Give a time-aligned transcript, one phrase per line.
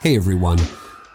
[0.00, 0.60] Hey everyone,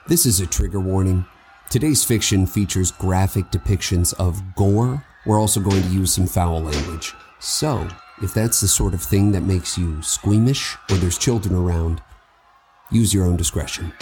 [0.07, 1.25] this is a trigger warning.
[1.69, 5.01] Today's fiction features graphic depictions of gore.
[5.25, 7.13] We're also going to use some foul language.
[7.39, 7.87] So,
[8.21, 12.01] if that's the sort of thing that makes you squeamish or there's children around,
[12.91, 13.93] use your own discretion.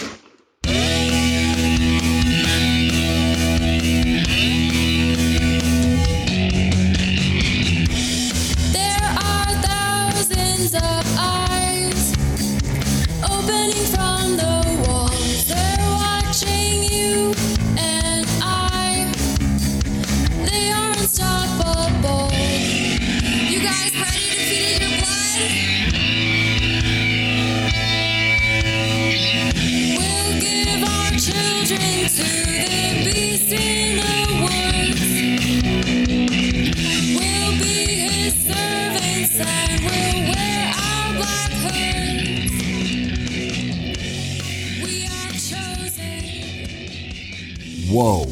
[47.94, 48.26] Whoa,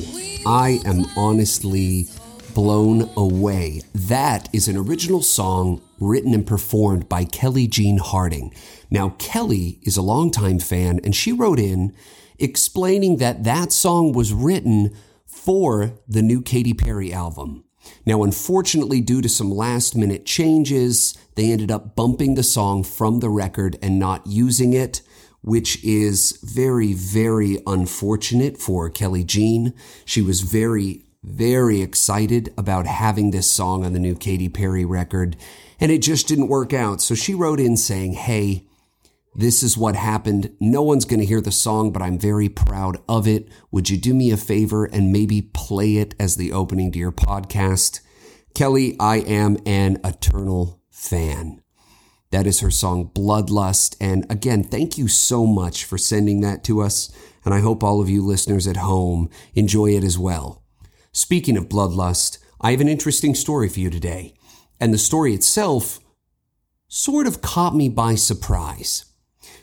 [0.45, 2.07] I am honestly
[2.53, 3.81] blown away.
[3.93, 8.53] That is an original song written and performed by Kelly Jean Hearting.
[8.89, 11.93] Now, Kelly is a longtime fan, and she wrote in
[12.37, 17.65] explaining that that song was written for the new Katy Perry album.
[18.05, 23.19] Now, unfortunately, due to some last minute changes, they ended up bumping the song from
[23.19, 25.01] the record and not using it,
[25.41, 29.73] which is very, very unfortunate for Kelly Jean.
[30.05, 35.37] She was very, very excited about having this song on the new Katy Perry record,
[35.79, 37.01] and it just didn't work out.
[37.01, 38.65] So she wrote in saying, Hey,
[39.35, 40.55] this is what happened.
[40.59, 43.47] No one's going to hear the song, but I'm very proud of it.
[43.71, 47.11] Would you do me a favor and maybe play it as the opening to your
[47.11, 48.01] podcast?
[48.55, 51.61] Kelly, I am an eternal fan.
[52.31, 53.95] That is her song Bloodlust.
[53.99, 57.11] And again, thank you so much for sending that to us.
[57.43, 60.63] And I hope all of you listeners at home enjoy it as well.
[61.11, 64.33] Speaking of Bloodlust, I have an interesting story for you today.
[64.79, 65.99] And the story itself
[66.87, 69.05] sort of caught me by surprise.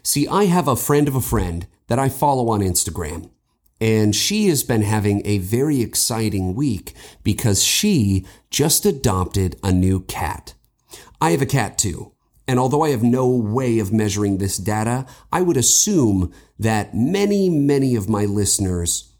[0.03, 3.31] See, I have a friend of a friend that I follow on Instagram,
[3.81, 10.01] and she has been having a very exciting week because she just adopted a new
[10.01, 10.55] cat.
[11.21, 12.13] I have a cat too,
[12.49, 17.49] and although I have no way of measuring this data, I would assume that many,
[17.49, 19.13] many of my listeners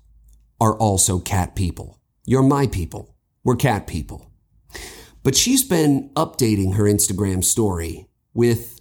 [0.61, 2.01] are also cat people.
[2.25, 3.17] You're my people.
[3.45, 4.31] We're cat people.
[5.23, 8.81] But she's been updating her Instagram story with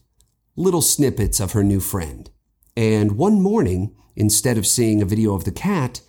[0.55, 2.29] little snippets of her new friend.
[2.77, 6.01] And one morning, instead of seeing a video of the cat,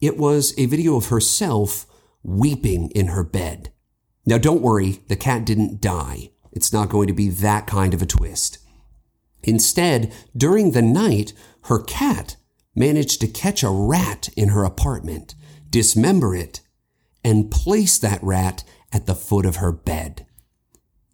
[0.00, 1.86] it was a video of herself
[2.22, 3.72] weeping in her bed.
[4.26, 6.30] Now, don't worry, the cat didn't die.
[6.54, 8.58] It's not going to be that kind of a twist.
[9.42, 11.34] Instead, during the night,
[11.64, 12.36] her cat
[12.74, 15.34] managed to catch a rat in her apartment,
[15.68, 16.60] dismember it,
[17.22, 20.26] and place that rat at the foot of her bed.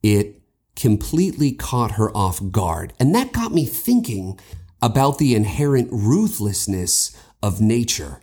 [0.02, 0.42] It
[0.76, 2.92] completely caught her off guard.
[2.98, 4.38] And that got me thinking
[4.80, 8.22] about the inherent ruthlessness of nature.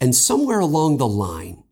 [0.00, 1.64] And somewhere along the line,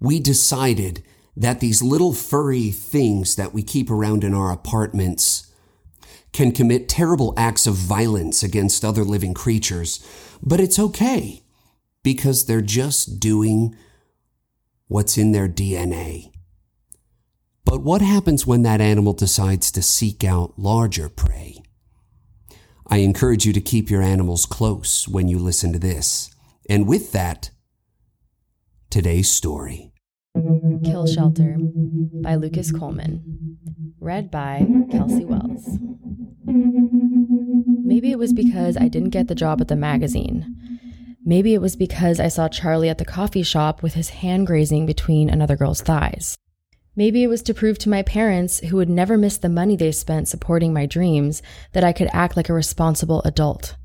[0.00, 1.04] we decided
[1.36, 5.50] that these little furry things that we keep around in our apartments
[6.32, 10.06] can commit terrible acts of violence against other living creatures.
[10.42, 11.42] But it's okay
[12.02, 13.76] because they're just doing
[14.88, 16.32] what's in their DNA.
[17.64, 21.62] But what happens when that animal decides to seek out larger prey?
[22.86, 26.30] I encourage you to keep your animals close when you listen to this.
[26.68, 27.50] And with that,
[28.90, 29.91] today's story.
[30.82, 31.56] Kill Shelter
[32.22, 33.56] by Lucas Coleman.
[34.00, 35.78] Read by Kelsey Wells.
[37.84, 40.56] Maybe it was because I didn't get the job at the magazine.
[41.24, 44.86] Maybe it was because I saw Charlie at the coffee shop with his hand grazing
[44.86, 46.36] between another girl's thighs.
[46.96, 49.92] Maybe it was to prove to my parents, who would never miss the money they
[49.92, 53.76] spent supporting my dreams, that I could act like a responsible adult.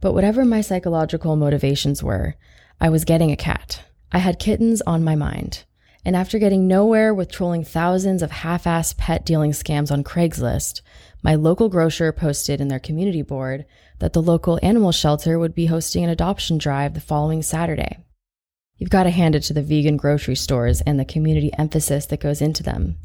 [0.00, 2.36] But whatever my psychological motivations were,
[2.80, 3.82] I was getting a cat.
[4.12, 5.64] I had kittens on my mind.
[6.06, 10.80] And after getting nowhere with trolling thousands of half assed pet dealing scams on Craigslist,
[11.20, 13.66] my local grocer posted in their community board
[13.98, 17.98] that the local animal shelter would be hosting an adoption drive the following Saturday.
[18.76, 22.20] You've got to hand it to the vegan grocery stores and the community emphasis that
[22.20, 22.98] goes into them.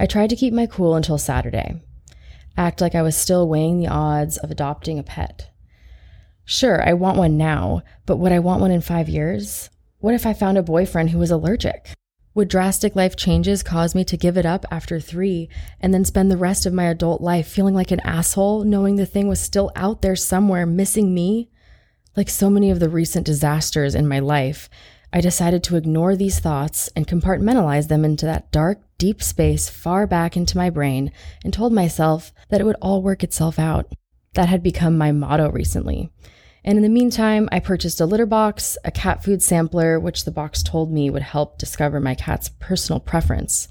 [0.00, 1.82] I tried to keep my cool until Saturday,
[2.56, 5.50] act like I was still weighing the odds of adopting a pet.
[6.46, 9.68] Sure, I want one now, but would I want one in five years?
[9.98, 11.94] What if I found a boyfriend who was allergic?
[12.34, 15.48] Would drastic life changes cause me to give it up after three
[15.80, 19.06] and then spend the rest of my adult life feeling like an asshole, knowing the
[19.06, 21.48] thing was still out there somewhere missing me?
[22.14, 24.68] Like so many of the recent disasters in my life,
[25.14, 30.06] I decided to ignore these thoughts and compartmentalize them into that dark, deep space far
[30.06, 31.10] back into my brain
[31.42, 33.90] and told myself that it would all work itself out.
[34.34, 36.10] That had become my motto recently.
[36.66, 40.32] And in the meantime, I purchased a litter box, a cat food sampler, which the
[40.32, 43.68] box told me would help discover my cat's personal preference,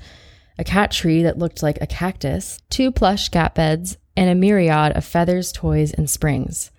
[0.57, 4.95] a cat tree that looked like a cactus, two plush cat beds, and a myriad
[4.95, 6.71] of feathers, toys, and springs.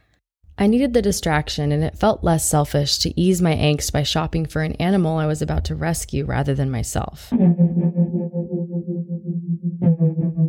[0.56, 4.46] I needed the distraction, and it felt less selfish to ease my angst by shopping
[4.46, 7.28] for an animal I was about to rescue rather than myself.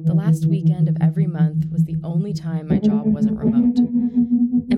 [0.05, 3.66] The last weekend of every month was the only time my job wasn't remote.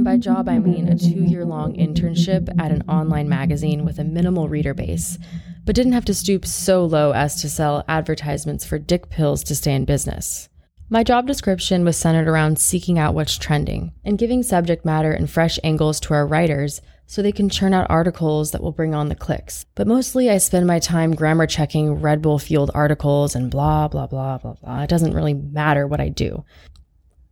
[0.10, 4.04] By job, I mean a two year long internship at an online magazine with a
[4.04, 5.20] minimal reader base,
[5.66, 9.56] but didn't have to stoop so low as to sell advertisements for dick pills to
[9.56, 10.50] stay in business.
[10.90, 15.30] My job description was centered around seeking out what's trending and giving subject matter and
[15.30, 19.10] fresh angles to our writers so they can churn out articles that will bring on
[19.10, 19.68] the clicks.
[19.76, 24.08] But mostly I spend my time grammar checking Red Bull fueled articles and blah, blah,
[24.08, 24.82] blah, blah, blah.
[24.82, 26.46] It doesn't really matter what I do.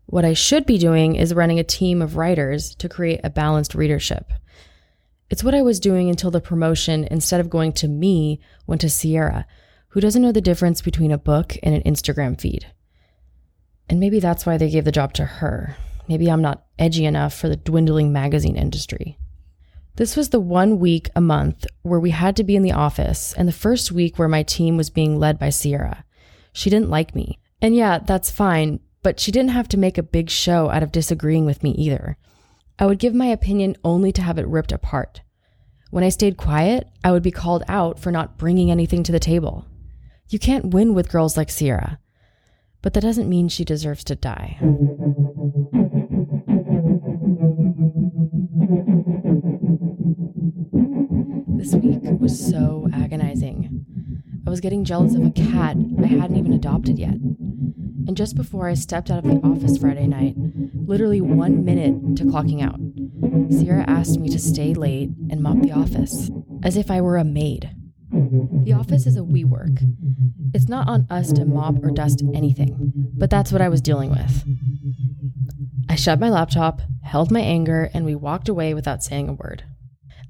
[0.07, 3.75] What I should be doing is running a team of writers to create a balanced
[3.75, 4.31] readership.
[5.29, 8.89] It's what I was doing until the promotion, instead of going to me, went to
[8.89, 9.45] Sierra,
[9.89, 12.65] who doesn't know the difference between a book and an Instagram feed.
[13.89, 15.75] And maybe that's why they gave the job to her.
[16.07, 19.17] Maybe I'm not edgy enough for the dwindling magazine industry.
[19.97, 23.33] This was the one week a month where we had to be in the office,
[23.33, 26.05] and the first week where my team was being led by Sierra.
[26.53, 27.39] She didn't like me.
[27.61, 30.91] And yeah, that's fine, but she didn't have to make a big show out of
[30.91, 32.17] disagreeing with me either.
[32.79, 35.21] I would give my opinion only to have it ripped apart.
[35.89, 39.19] When I stayed quiet, I would be called out for not bringing anything to the
[39.19, 39.65] table.
[40.29, 41.99] You can't win with girls like Sierra
[42.81, 44.57] but that doesn't mean she deserves to die.
[51.57, 53.85] This week was so agonizing.
[54.45, 57.15] I was getting jealous of a cat I hadn't even adopted yet.
[58.07, 60.35] And just before I stepped out of the office Friday night,
[60.73, 62.79] literally one minute to clocking out,
[63.51, 66.31] Sierra asked me to stay late and mop the office,
[66.63, 67.69] as if I were a maid.
[68.09, 69.83] The office is a WeWork.
[70.53, 74.09] It's not on us to mop or dust anything, but that's what I was dealing
[74.09, 74.45] with.
[75.89, 79.63] I shut my laptop, held my anger, and we walked away without saying a word.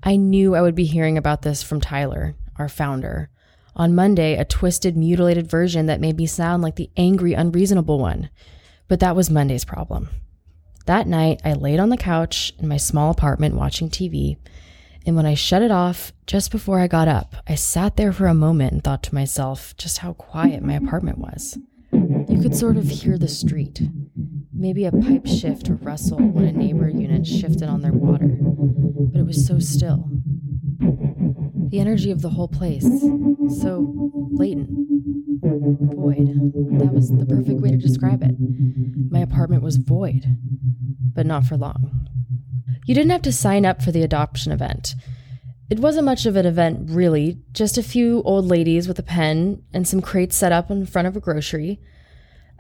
[0.01, 3.29] I knew I would be hearing about this from Tyler, our founder.
[3.77, 8.29] On Monday, a twisted, mutilated version that made me sound like the angry, unreasonable one.
[8.89, 10.09] But that was Monday's problem.
[10.85, 14.37] That night, I laid on the couch in my small apartment watching TV
[15.07, 18.27] and when I shut it off just before I got up, I sat there for
[18.27, 21.57] a moment and thought to myself just how quiet my apartment was.
[21.93, 23.81] You could sort of hear the street,
[24.53, 29.21] maybe a pipe shift or rustle when a neighbor unit shifted on their water, but
[29.21, 30.09] it was so still.
[31.69, 32.83] The energy of the whole place,
[33.61, 33.93] so
[34.31, 34.69] latent,
[35.41, 36.27] void.
[36.79, 38.35] That was the perfect way to describe it.
[39.11, 40.25] My apartment was void,
[41.13, 42.07] but not for long.
[42.85, 44.95] You didn't have to sign up for the adoption event.
[45.69, 49.63] It wasn't much of an event, really, just a few old ladies with a pen
[49.73, 51.81] and some crates set up in front of a grocery.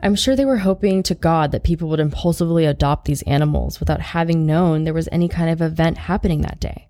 [0.01, 4.01] I'm sure they were hoping to God that people would impulsively adopt these animals without
[4.01, 6.89] having known there was any kind of event happening that day.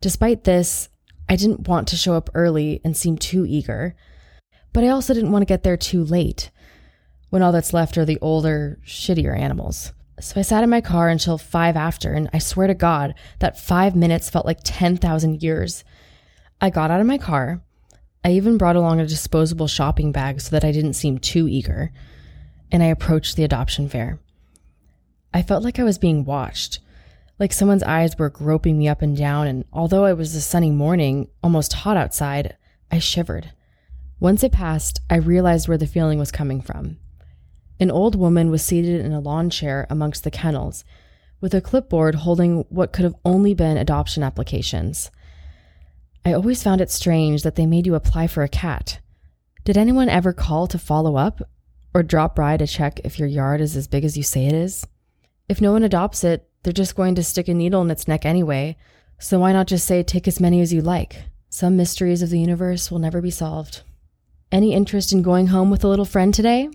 [0.00, 0.88] Despite this,
[1.28, 3.96] I didn't want to show up early and seem too eager,
[4.72, 6.50] but I also didn't want to get there too late
[7.30, 9.92] when all that's left are the older, shittier animals.
[10.20, 13.58] So I sat in my car until five after, and I swear to God, that
[13.58, 15.82] five minutes felt like 10,000 years.
[16.60, 17.60] I got out of my car.
[18.24, 21.92] I even brought along a disposable shopping bag so that I didn't seem too eager.
[22.70, 24.20] And I approached the adoption fair.
[25.32, 26.78] I felt like I was being watched,
[27.38, 29.46] like someone's eyes were groping me up and down.
[29.46, 32.56] And although it was a sunny morning, almost hot outside,
[32.90, 33.52] I shivered.
[34.20, 36.98] Once it passed, I realized where the feeling was coming from.
[37.80, 40.84] An old woman was seated in a lawn chair amongst the kennels,
[41.40, 45.10] with a clipboard holding what could have only been adoption applications.
[46.24, 49.00] I always found it strange that they made you apply for a cat.
[49.64, 51.42] Did anyone ever call to follow up
[51.92, 54.54] or drop by to check if your yard is as big as you say it
[54.54, 54.86] is?
[55.48, 58.26] If no one adopts it, they're just going to stick a needle in its neck
[58.26, 58.76] anyway,
[59.18, 61.22] so why not just say take as many as you like?
[61.48, 63.82] Some mysteries of the universe will never be solved.
[64.50, 66.68] Any interest in going home with a little friend today?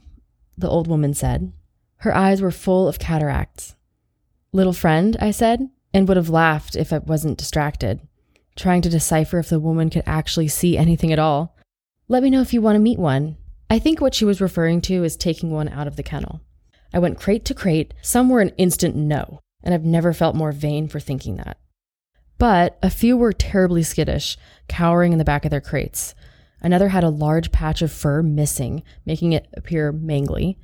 [0.59, 1.51] the old woman said.
[1.97, 3.75] Her eyes were full of cataracts.
[4.51, 8.01] Little friend, I said, and would have laughed if I wasn't distracted,
[8.55, 11.55] trying to decipher if the woman could actually see anything at all.
[12.07, 13.37] Let me know if you want to meet one.
[13.69, 16.41] I think what she was referring to is taking one out of the kennel.
[16.93, 17.93] I went crate to crate.
[18.01, 21.57] Some were an instant no, and I've never felt more vain for thinking that.
[22.37, 24.37] But a few were terribly skittish,
[24.67, 26.15] cowering in the back of their crates.
[26.61, 30.57] Another had a large patch of fur missing, making it appear mangly.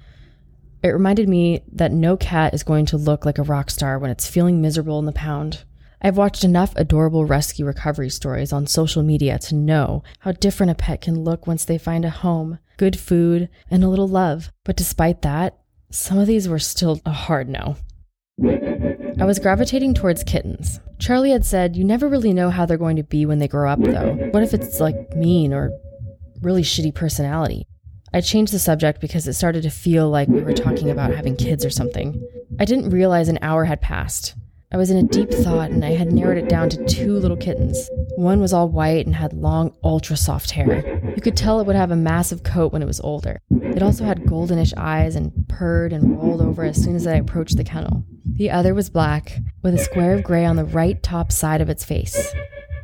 [0.84, 4.12] It reminded me that no cat is going to look like a rock star when
[4.12, 5.64] it's feeling miserable in the pound.
[6.02, 10.76] I've watched enough adorable rescue recovery stories on social media to know how different a
[10.76, 14.52] pet can look once they find a home, good food, and a little love.
[14.64, 15.58] But despite that,
[15.90, 17.78] some of these were still a hard no.
[18.44, 20.80] I was gravitating towards kittens.
[21.00, 23.72] Charlie had said, You never really know how they're going to be when they grow
[23.72, 24.14] up, though.
[24.32, 25.72] What if it's like mean or
[26.42, 27.66] really shitty personality?
[28.14, 31.36] I changed the subject because it started to feel like we were talking about having
[31.36, 32.26] kids or something.
[32.60, 34.36] I didn't realize an hour had passed.
[34.72, 37.38] I was in a deep thought and I had narrowed it down to two little
[37.38, 37.90] kittens.
[38.16, 41.02] One was all white and had long, ultra soft hair.
[41.16, 43.40] You could tell it would have a massive coat when it was older.
[43.52, 47.58] It also had goldenish eyes and purred and rolled over as soon as I approached
[47.58, 48.04] the kennel.
[48.26, 51.70] The other was black, with a square of gray on the right top side of
[51.70, 52.34] its face.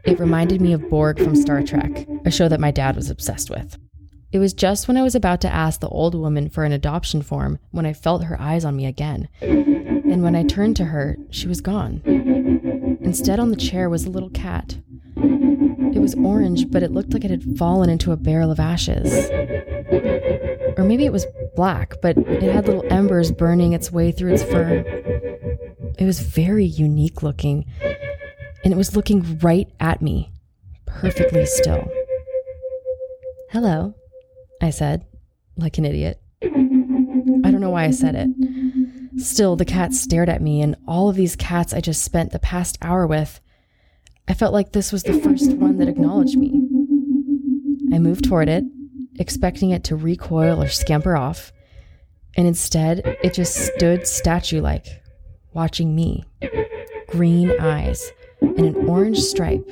[0.06, 3.50] It reminded me of Borg from Star Trek, a show that my dad was obsessed
[3.50, 3.78] with.
[4.32, 7.22] It was just when I was about to ask the old woman for an adoption
[7.22, 9.28] form when I felt her eyes on me again.
[10.12, 12.02] And when I turned to her, she was gone.
[13.02, 14.78] Instead, on the chair was a little cat.
[15.16, 19.30] It was orange, but it looked like it had fallen into a barrel of ashes.
[20.78, 21.26] Or maybe it was
[21.56, 24.84] black, but it had little embers burning its way through its fur.
[25.98, 27.66] It was very unique looking,
[28.64, 30.32] and it was looking right at me,
[30.86, 31.90] perfectly still.
[33.50, 33.94] Hello,
[34.62, 35.06] I said,
[35.58, 36.22] like an idiot.
[36.44, 36.48] I
[37.52, 38.30] don't know why I said it.
[39.22, 42.40] Still, the cat stared at me, and all of these cats I just spent the
[42.40, 43.40] past hour with,
[44.28, 46.62] I felt like this was the first one that acknowledged me.
[47.94, 48.64] I moved toward it,
[49.20, 51.52] expecting it to recoil or scamper off,
[52.36, 54.88] and instead, it just stood statue like,
[55.54, 56.24] watching me.
[57.08, 58.12] Green eyes
[58.42, 59.70] and an orange stripe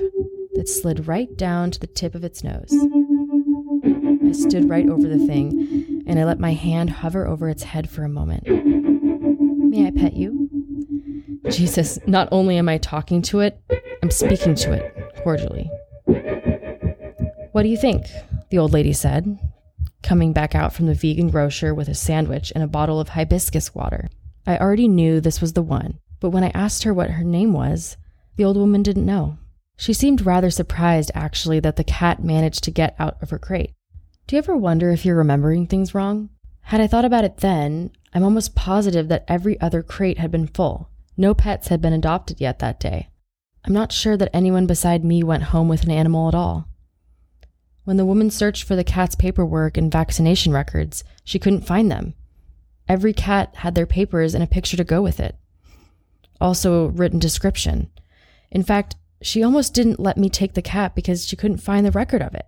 [0.53, 2.73] that slid right down to the tip of its nose.
[4.25, 7.89] I stood right over the thing and I let my hand hover over its head
[7.89, 8.45] for a moment.
[9.69, 10.49] May I pet you?
[11.51, 13.61] Jesus, not only am I talking to it,
[14.01, 15.69] I'm speaking to it cordially.
[17.51, 18.07] What do you think?
[18.49, 19.37] The old lady said,
[20.01, 23.75] coming back out from the vegan grocer with a sandwich and a bottle of hibiscus
[23.75, 24.09] water.
[24.47, 27.53] I already knew this was the one, but when I asked her what her name
[27.53, 27.95] was,
[28.37, 29.37] the old woman didn't know.
[29.77, 33.73] She seemed rather surprised, actually, that the cat managed to get out of her crate.
[34.25, 36.29] Do you ever wonder if you're remembering things wrong?
[36.69, 40.45] Had I thought about it then, I'm almost positive that every other crate had been
[40.45, 40.91] full.
[41.17, 43.09] No pets had been adopted yet that day.
[43.65, 46.67] I'm not sure that anyone beside me went home with an animal at all.
[47.85, 52.13] When the woman searched for the cat's paperwork and vaccination records, she couldn't find them.
[52.87, 55.39] Every cat had their papers and a picture to go with it.
[56.39, 57.89] Also, a written description.
[58.51, 61.91] In fact, she almost didn't let me take the cat because she couldn't find the
[61.91, 62.45] record of it.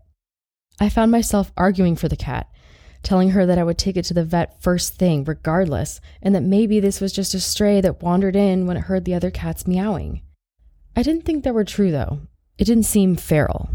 [0.80, 2.48] I found myself arguing for the cat,
[3.04, 6.44] telling her that I would take it to the vet first thing, regardless, and that
[6.44, 9.68] maybe this was just a stray that wandered in when it heard the other cats
[9.68, 10.22] meowing.
[10.96, 12.22] I didn't think that were true, though.
[12.58, 13.70] It didn't seem feral.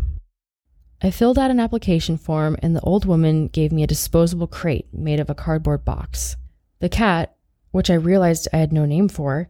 [1.02, 4.86] I filled out an application form, and the old woman gave me a disposable crate
[4.92, 6.36] made of a cardboard box.
[6.80, 7.36] The cat,
[7.70, 9.48] which I realized I had no name for,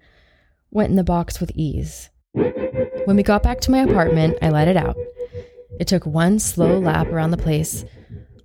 [0.71, 2.11] went in the box with ease.
[2.33, 4.97] When we got back to my apartment, I let it out.
[5.79, 7.85] It took one slow lap around the place,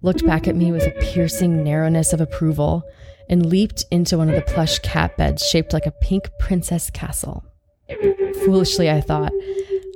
[0.02, 2.84] looked back at me with a piercing narrowness of approval,
[3.30, 7.46] and leaped into one of the plush cat beds shaped like a pink princess castle.
[8.44, 9.32] Foolishly, I thought,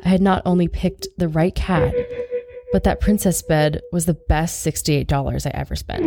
[0.04, 1.94] I had not only picked the right cat,
[2.72, 6.04] but that princess bed was the best $68 I ever spent.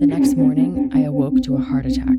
[0.00, 2.18] The next morning, I awoke to a heart attack.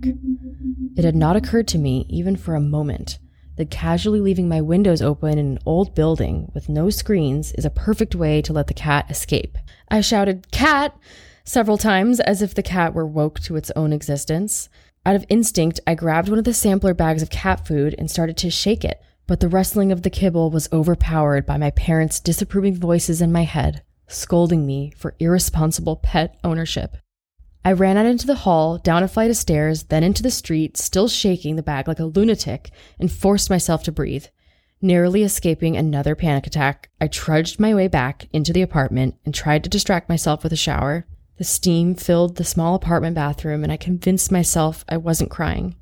[0.95, 3.19] It had not occurred to me, even for a moment,
[3.59, 7.69] that casually leaving my windows open in an old building with no screens is a
[7.69, 9.57] perfect way to let the cat escape.
[9.89, 10.97] I shouted, Cat!
[11.43, 14.69] several times as if the cat were woke to its own existence.
[15.05, 18.37] Out of instinct, I grabbed one of the sampler bags of cat food and started
[18.37, 22.75] to shake it, but the rustling of the kibble was overpowered by my parents' disapproving
[22.75, 26.95] voices in my head, scolding me for irresponsible pet ownership.
[27.63, 30.77] I ran out into the hall, down a flight of stairs, then into the street,
[30.77, 34.25] still shaking the bag like a lunatic, and forced myself to breathe.
[34.81, 39.65] Narrowly escaping another panic attack, I trudged my way back into the apartment and tried
[39.65, 41.05] to distract myself with a shower.
[41.37, 45.75] The steam filled the small apartment bathroom, and I convinced myself I wasn't crying.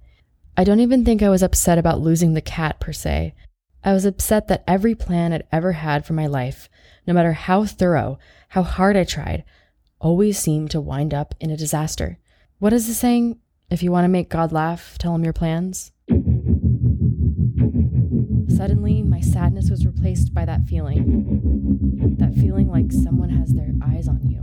[0.57, 3.35] I don't even think I was upset about losing the cat per se.
[3.83, 6.67] I was upset that every plan I'd ever had for my life,
[7.05, 8.17] no matter how thorough,
[8.49, 9.43] how hard I tried,
[9.99, 12.19] always seem to wind up in a disaster.
[12.59, 13.39] What is the saying?
[13.69, 15.91] If you want to make God laugh, tell him your plans.
[18.55, 22.15] Suddenly, my sadness was replaced by that feeling.
[22.17, 24.39] That feeling like someone has their eyes on you.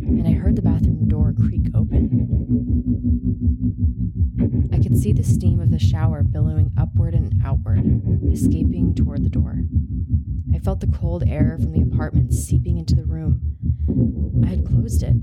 [0.00, 2.28] And I heard the bathroom door creak open.
[4.72, 7.80] I could see the steam of the shower billowing upward and outward,
[8.30, 9.58] escaping toward the door.
[10.54, 13.40] I felt the cold air from the apartment seeping into the room.
[14.44, 15.14] I had closed it.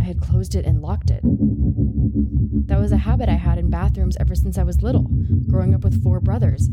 [0.00, 1.20] I had closed it and locked it.
[1.22, 5.06] That was a habit I had in bathrooms ever since I was little,
[5.48, 6.68] growing up with four brothers.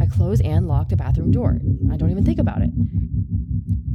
[0.00, 1.60] I close and lock a bathroom door.
[1.92, 2.70] I don't even think about it.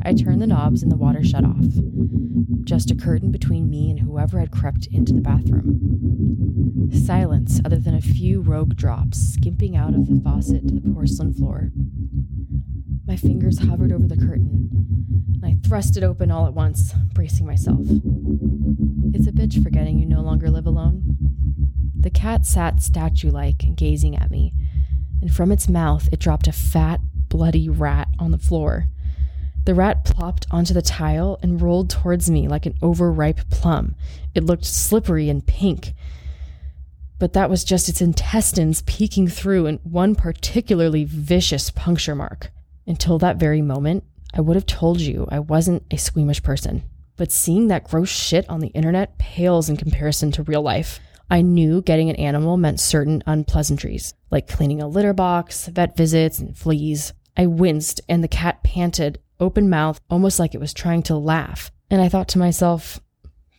[0.04, 1.66] I turned the knobs and the water shut off.
[2.64, 6.90] Just a curtain between me and whoever had crept into the bathroom.
[6.94, 11.34] Silence, other than a few rogue drops skimping out of the faucet to the porcelain
[11.34, 11.72] floor.
[13.08, 14.70] My fingers hovered over the curtain,
[15.36, 17.80] and I thrust it open all at once, bracing myself.
[19.14, 21.18] It's a bitch forgetting you no longer live alone.
[21.98, 24.54] The cat sat statue like, gazing at me,
[25.22, 27.00] and from its mouth it dropped a fat,
[27.30, 28.88] bloody rat on the floor.
[29.64, 33.96] The rat plopped onto the tile and rolled towards me like an overripe plum.
[34.36, 35.94] It looked slippery and pink.
[37.20, 42.52] But that was just its intestines peeking through in one particularly vicious puncture mark.
[42.88, 46.84] Until that very moment, I would have told you I wasn't a squeamish person.
[47.18, 51.00] But seeing that gross shit on the internet pales in comparison to real life.
[51.30, 56.40] I knew getting an animal meant certain unpleasantries, like cleaning a litter box, vet visits,
[56.40, 57.14] and fleas.
[57.36, 61.70] I winced, and the cat panted, open mouthed, almost like it was trying to laugh.
[61.90, 63.02] And I thought to myself,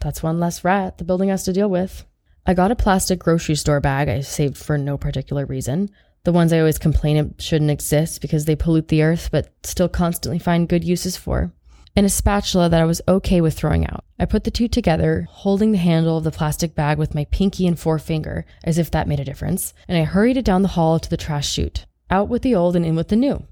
[0.00, 2.06] that's one less rat the building has to deal with.
[2.47, 5.90] I got a plastic grocery store bag I saved for no particular reason.
[6.25, 10.39] The ones I always complain shouldn't exist because they pollute the earth, but still constantly
[10.39, 11.53] find good uses for.
[11.97, 14.05] And a spatula that I was okay with throwing out.
[14.19, 17.67] I put the two together, holding the handle of the plastic bag with my pinky
[17.67, 21.01] and forefinger, as if that made a difference, and I hurried it down the hall
[21.01, 21.87] to the trash chute.
[22.11, 23.47] Out with the old and in with the new.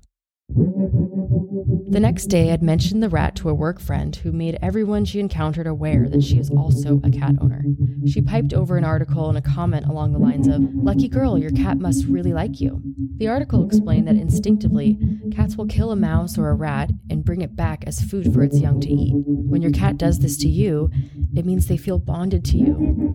[1.89, 5.21] The next day, I'd mentioned the rat to a work friend who made everyone she
[5.21, 7.65] encountered aware that she is also a cat owner.
[8.07, 11.53] She piped over an article and a comment along the lines of, Lucky girl, your
[11.53, 12.83] cat must really like you.
[13.19, 14.99] The article explained that instinctively,
[15.33, 18.43] cats will kill a mouse or a rat and bring it back as food for
[18.43, 19.15] its young to eat.
[19.15, 20.91] When your cat does this to you,
[21.37, 23.15] it means they feel bonded to you.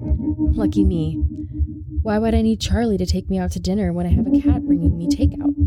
[0.54, 1.16] Lucky me.
[2.04, 4.42] Why would I need Charlie to take me out to dinner when I have a
[4.42, 5.61] cat bringing me takeout?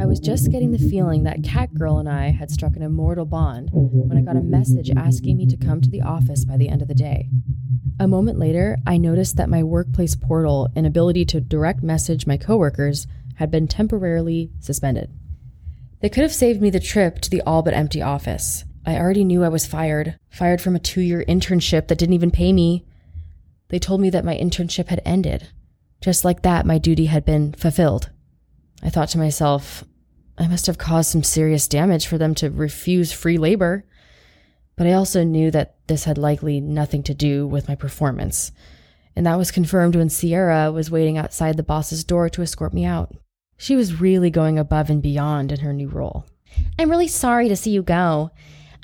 [0.00, 3.24] I was just getting the feeling that Cat Girl and I had struck an immortal
[3.24, 6.68] bond when I got a message asking me to come to the office by the
[6.68, 7.28] end of the day.
[7.98, 12.36] A moment later, I noticed that my workplace portal and ability to direct message my
[12.36, 15.10] coworkers had been temporarily suspended.
[16.00, 18.64] They could have saved me the trip to the all but empty office.
[18.86, 22.30] I already knew I was fired, fired from a two year internship that didn't even
[22.30, 22.84] pay me.
[23.68, 25.48] They told me that my internship had ended.
[26.00, 28.10] Just like that, my duty had been fulfilled.
[28.82, 29.84] I thought to myself,
[30.36, 33.84] I must have caused some serious damage for them to refuse free labor.
[34.76, 38.52] But I also knew that this had likely nothing to do with my performance.
[39.16, 42.84] And that was confirmed when Sierra was waiting outside the boss's door to escort me
[42.84, 43.12] out.
[43.56, 46.24] She was really going above and beyond in her new role.
[46.78, 48.30] I'm really sorry to see you go.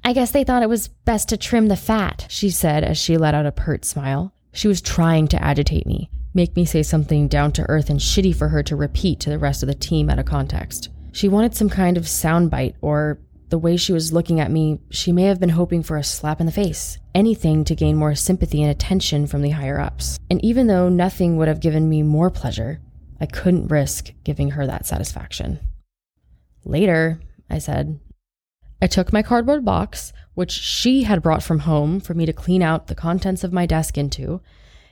[0.05, 3.17] I guess they thought it was best to trim the fat, she said as she
[3.17, 4.35] let out a pert smile.
[4.53, 8.35] She was trying to agitate me, make me say something down to earth and shitty
[8.35, 10.91] for her to repeat to the rest of the team out of context.
[11.13, 13.21] She wanted some kind of soundbite, or
[13.51, 16.41] the way she was looking at me, she may have been hoping for a slap
[16.41, 16.99] in the face.
[17.15, 20.19] Anything to gain more sympathy and attention from the higher ups.
[20.29, 22.81] And even though nothing would have given me more pleasure,
[23.21, 25.61] I couldn't risk giving her that satisfaction.
[26.65, 28.01] Later, I said,
[28.83, 32.61] I took my cardboard box, which she had brought from home for me to clean
[32.61, 34.41] out the contents of my desk into,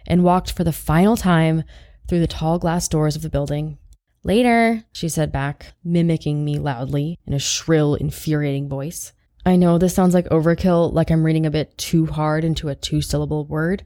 [0.06, 1.64] and walked for the final time
[2.08, 3.78] through the tall glass doors of the building.
[4.24, 9.12] Later, she said back, mimicking me loudly in a shrill, infuriating voice.
[9.44, 12.76] I know this sounds like overkill, like I'm reading a bit too hard into a
[12.76, 13.82] two syllable word,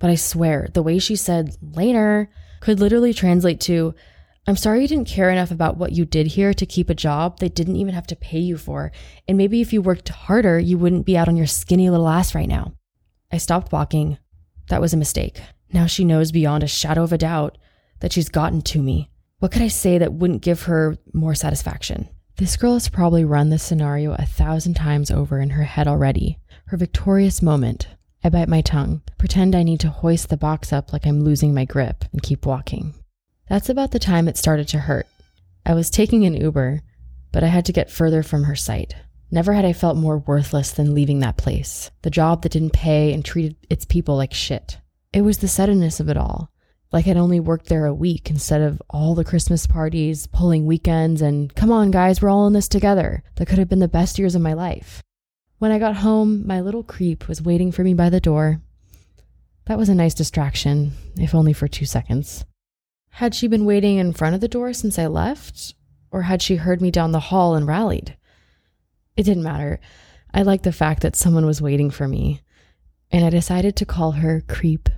[0.00, 2.28] but I swear the way she said later
[2.60, 3.94] could literally translate to
[4.48, 7.38] I'm sorry you didn't care enough about what you did here to keep a job
[7.38, 8.90] they didn't even have to pay you for.
[9.28, 12.34] And maybe if you worked harder, you wouldn't be out on your skinny little ass
[12.34, 12.72] right now.
[13.30, 14.16] I stopped walking.
[14.68, 15.40] That was a mistake.
[15.72, 17.58] Now she knows beyond a shadow of a doubt
[18.00, 19.10] that she's gotten to me.
[19.38, 22.08] What could I say that wouldn't give her more satisfaction?
[22.36, 26.38] This girl has probably run this scenario a thousand times over in her head already.
[26.66, 27.88] Her victorious moment.
[28.22, 31.54] I bite my tongue, pretend I need to hoist the box up like I'm losing
[31.54, 32.94] my grip, and keep walking.
[33.48, 35.06] That's about the time it started to hurt.
[35.64, 36.82] I was taking an Uber,
[37.32, 38.94] but I had to get further from her sight.
[39.30, 43.12] Never had I felt more worthless than leaving that place, the job that didn't pay
[43.12, 44.78] and treated its people like shit.
[45.12, 46.50] It was the suddenness of it all.
[46.92, 51.20] Like I'd only worked there a week instead of all the Christmas parties, pulling weekends,
[51.20, 53.22] and come on, guys, we're all in this together.
[53.36, 55.02] That could have been the best years of my life.
[55.58, 58.62] When I got home, my little creep was waiting for me by the door.
[59.66, 62.46] That was a nice distraction, if only for two seconds.
[63.10, 65.74] Had she been waiting in front of the door since I left?
[66.10, 68.16] Or had she heard me down the hall and rallied?
[69.18, 69.80] It didn't matter.
[70.32, 72.40] I liked the fact that someone was waiting for me,
[73.10, 74.88] and I decided to call her Creep.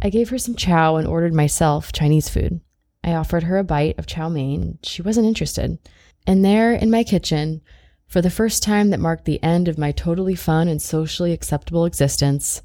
[0.00, 2.62] I gave her some chow and ordered myself Chinese food.
[3.04, 4.78] I offered her a bite of chow mein.
[4.82, 5.78] She wasn't interested.
[6.26, 7.60] And there in my kitchen,
[8.06, 11.84] for the first time that marked the end of my totally fun and socially acceptable
[11.84, 12.62] existence,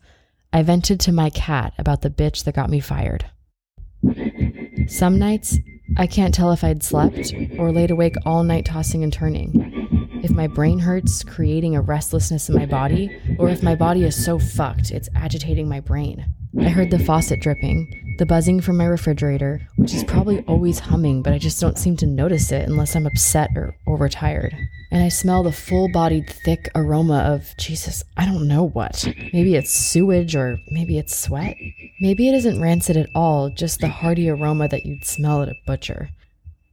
[0.54, 3.26] I vented to my cat about the bitch that got me fired.
[4.88, 5.58] Some nights,
[5.98, 10.05] I can't tell if I'd slept or laid awake all night tossing and turning.
[10.26, 14.26] If my brain hurts, creating a restlessness in my body, or if my body is
[14.26, 16.26] so fucked, it's agitating my brain.
[16.60, 21.22] I heard the faucet dripping, the buzzing from my refrigerator, which is probably always humming,
[21.22, 24.58] but I just don't seem to notice it unless I'm upset or overtired.
[24.90, 29.08] And I smell the full bodied, thick aroma of Jesus, I don't know what.
[29.32, 31.56] Maybe it's sewage or maybe it's sweat.
[32.02, 35.56] Maybe it isn't rancid at all, just the hearty aroma that you'd smell at a
[35.68, 36.10] butcher.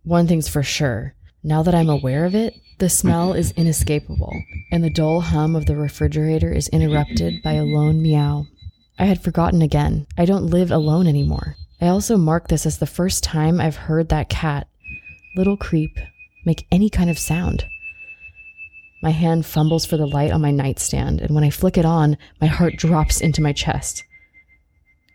[0.04, 4.42] One thing's for sure now that I'm aware of it, the smell is inescapable,
[4.72, 8.44] and the dull hum of the refrigerator is interrupted by a lone meow.
[8.98, 10.08] I had forgotten again.
[10.18, 11.54] I don't live alone anymore.
[11.80, 14.66] I also mark this as the first time I've heard that cat,
[15.36, 15.96] little creep,
[16.44, 17.64] make any kind of sound.
[19.00, 22.18] My hand fumbles for the light on my nightstand, and when I flick it on,
[22.40, 24.02] my heart drops into my chest.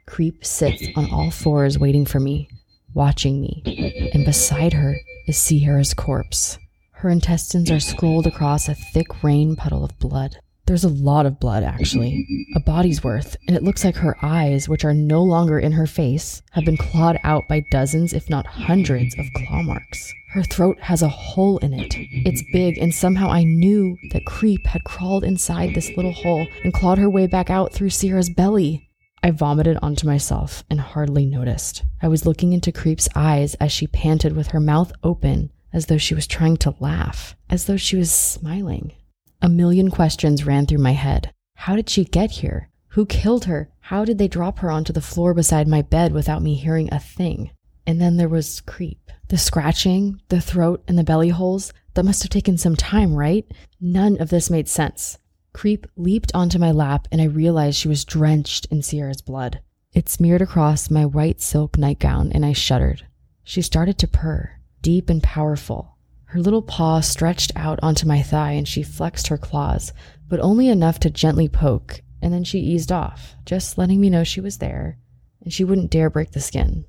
[0.06, 2.48] Creep sits on all fours waiting for me,
[2.94, 4.96] watching me, and beside her
[5.28, 6.58] is Sierra's corpse.
[7.02, 10.38] Her intestines are scrolled across a thick rain puddle of blood.
[10.66, 14.68] There's a lot of blood, actually, a body's worth, and it looks like her eyes,
[14.68, 18.48] which are no longer in her face, have been clawed out by dozens, if not
[18.48, 20.12] hundreds, of claw marks.
[20.32, 21.94] Her throat has a hole in it.
[21.96, 26.74] It's big, and somehow I knew that Creep had crawled inside this little hole and
[26.74, 28.90] clawed her way back out through Sierra's belly.
[29.22, 31.84] I vomited onto myself and hardly noticed.
[32.02, 35.98] I was looking into Creep's eyes as she panted with her mouth open, as though
[35.98, 38.94] she was trying to laugh, as though she was smiling.
[39.42, 41.32] A million questions ran through my head.
[41.56, 42.70] How did she get here?
[42.90, 43.70] Who killed her?
[43.80, 47.00] How did they drop her onto the floor beside my bed without me hearing a
[47.00, 47.52] thing?
[47.86, 49.12] And then there was Creep.
[49.30, 51.74] The scratching, the throat, and the belly holes.
[51.94, 53.46] That must have taken some time, right?
[53.82, 55.18] None of this made sense.
[55.54, 59.62] Creep leaped onto my lap, and I realized she was drenched in Sierra's blood.
[59.94, 63.08] It smeared across my white silk nightgown, and I shuddered.
[63.44, 64.57] She started to purr,
[64.88, 65.98] deep and powerful.
[66.28, 69.92] Her little paw stretched out onto my thigh, and she flexed her claws,
[70.30, 74.24] but only enough to gently poke, and then she eased off, just letting me know
[74.24, 74.98] she was there,
[75.42, 76.86] and she wouldn't dare break the skin.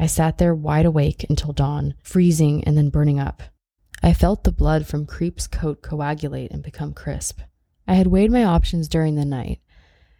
[0.00, 3.40] I sat there wide awake until dawn, freezing and then burning up.
[4.02, 7.38] I felt the blood from Creep's coat coagulate and become crisp.
[7.86, 9.60] I had weighed my options during the night,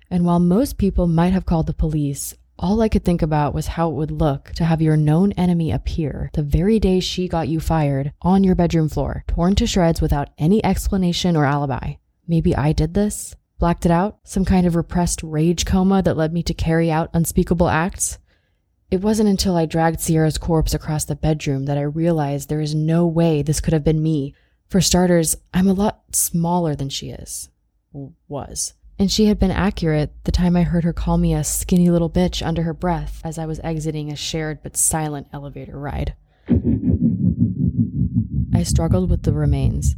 [0.09, 3.69] and while most people might have called the police, all I could think about was
[3.69, 7.49] how it would look to have your known enemy appear the very day she got
[7.49, 11.95] you fired on your bedroom floor, torn to shreds without any explanation or alibi.
[12.27, 13.37] Maybe I did this?
[13.59, 14.19] Blacked it out?
[14.25, 18.19] Some kind of repressed rage coma that led me to carry out unspeakable acts?
[18.91, 22.75] It wasn't until I dragged Sierra's corpse across the bedroom that I realized there is
[22.75, 24.35] no way this could have been me.
[24.69, 27.51] For starters, I'm a lot smaller than she is.
[28.29, 28.75] Was.
[28.99, 32.11] And she had been accurate the time I heard her call me a skinny little
[32.11, 36.15] bitch under her breath as I was exiting a shared but silent elevator ride.
[38.53, 39.95] I struggled with the remains,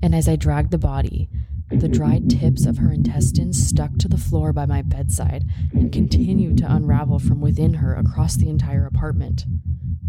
[0.00, 1.28] and as I dragged the body,
[1.70, 6.58] the dried tips of her intestines stuck to the floor by my bedside and continued
[6.58, 9.44] to unravel from within her across the entire apartment.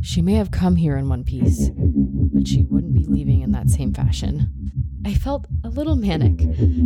[0.02, 3.70] She may have come here in one piece, but she wouldn't be leaving in that
[3.70, 4.52] same fashion.
[5.06, 6.42] I felt a little manic.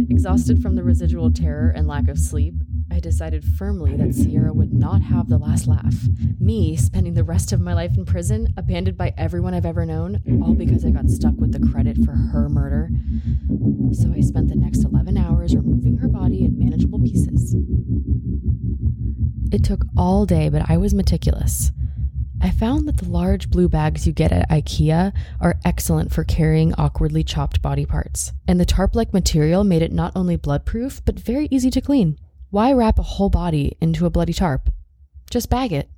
[0.09, 2.55] Exhausted from the residual terror and lack of sleep,
[2.91, 5.95] I decided firmly that Sierra would not have the last laugh.
[6.41, 10.21] Me spending the rest of my life in prison, abandoned by everyone I've ever known,
[10.43, 12.89] all because I got stuck with the credit for her murder.
[13.93, 17.55] So I spent the next 11 hours removing her body in manageable pieces.
[19.53, 21.71] It took all day, but I was meticulous.
[22.41, 26.73] I found that the large blue bags you get at IKEA are excellent for carrying
[26.73, 31.19] awkwardly chopped body parts, and the tarp like material made it not only bloodproof, but
[31.19, 32.17] very easy to clean.
[32.51, 34.69] Why wrap a whole body into a bloody tarp?
[35.29, 35.89] Just bag it.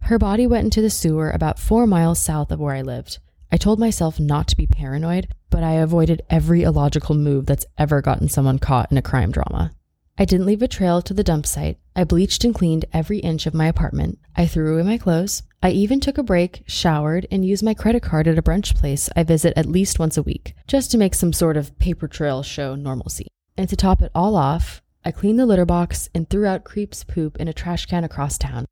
[0.00, 3.18] Her body went into the sewer about four miles south of where I lived.
[3.52, 8.00] I told myself not to be paranoid, but I avoided every illogical move that's ever
[8.00, 9.72] gotten someone caught in a crime drama.
[10.16, 11.76] I didn't leave a trail to the dump site.
[11.94, 14.18] I bleached and cleaned every inch of my apartment.
[14.34, 15.42] I threw away my clothes.
[15.62, 19.10] I even took a break, showered, and used my credit card at a brunch place
[19.14, 22.42] I visit at least once a week, just to make some sort of paper trail
[22.42, 23.26] show normalcy.
[23.58, 27.02] And to top it all off, I cleaned the litter box and threw out Creep's
[27.02, 28.66] poop in a trash can across town.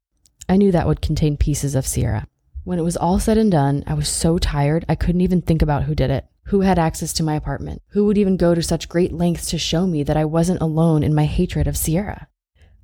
[0.48, 2.26] I knew that would contain pieces of Sierra.
[2.64, 5.62] When it was all said and done, I was so tired I couldn't even think
[5.62, 6.26] about who did it.
[6.44, 7.82] Who had access to my apartment?
[7.88, 11.02] Who would even go to such great lengths to show me that I wasn't alone
[11.02, 12.28] in my hatred of Sierra?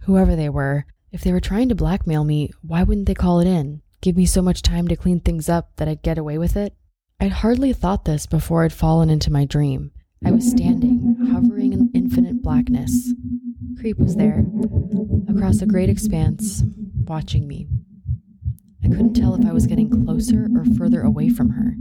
[0.01, 3.47] Whoever they were, if they were trying to blackmail me, why wouldn't they call it
[3.47, 3.83] in?
[4.01, 6.75] Give me so much time to clean things up that I'd get away with it?
[7.19, 9.91] I'd hardly thought this before I'd fallen into my dream.
[10.25, 13.13] I was standing, hovering in infinite blackness.
[13.79, 14.45] Creep was there,
[15.29, 16.63] across a great expanse,
[17.05, 17.69] watching me.
[18.83, 21.75] I couldn't tell if I was getting closer or further away from her.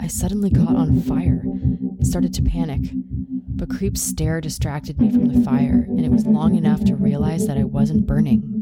[0.00, 5.26] I suddenly caught on fire and started to panic, but Creep's stare distracted me from
[5.26, 8.52] the fire, and it was long enough to realize that I wasn't burning.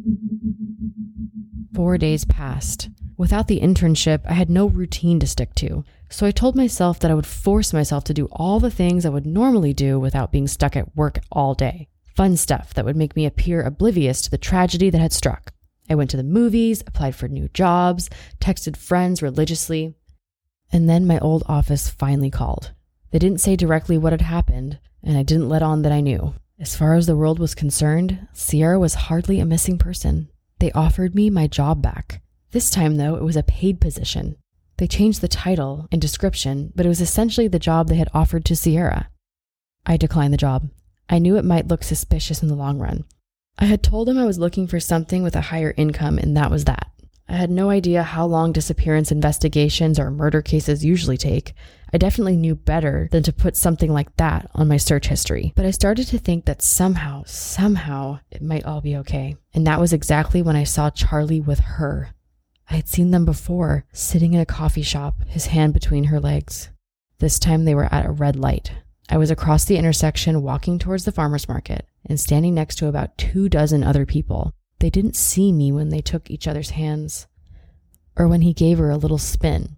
[1.75, 2.89] Four days passed.
[3.17, 7.11] Without the internship, I had no routine to stick to, so I told myself that
[7.11, 10.49] I would force myself to do all the things I would normally do without being
[10.49, 11.89] stuck at work all day.
[12.17, 15.53] Fun stuff that would make me appear oblivious to the tragedy that had struck.
[15.89, 19.95] I went to the movies, applied for new jobs, texted friends religiously.
[20.73, 22.73] And then my old office finally called.
[23.11, 26.35] They didn't say directly what had happened, and I didn't let on that I knew.
[26.59, 30.31] As far as the world was concerned, Sierra was hardly a missing person.
[30.59, 32.23] They offered me my job back.
[32.55, 34.37] This time, though, it was a paid position.
[34.77, 38.45] They changed the title and description, but it was essentially the job they had offered
[38.45, 39.11] to Sierra.
[39.85, 40.71] I declined the job.
[41.11, 43.07] I knew it might look suspicious in the long run.
[43.59, 46.49] I had told him I was looking for something with a higher income, and that
[46.49, 46.93] was that.
[47.29, 51.55] I had no idea how long disappearance investigations or murder cases usually take.
[51.93, 55.53] I definitely knew better than to put something like that on my search history.
[55.57, 59.39] But I started to think that somehow, somehow, it might all be okay.
[59.53, 62.14] And that was exactly when I saw Charlie with her.
[62.71, 66.71] I had seen them before, sitting in a coffee shop, his hand between her legs.
[67.19, 68.73] This time they were at a red light.
[69.09, 73.19] I was across the intersection walking towards the farmer's market and standing next to about
[73.19, 74.53] two dozen other people.
[74.79, 77.27] They didn't see me when they took each other's hands
[78.17, 79.77] or when he gave her a little spin,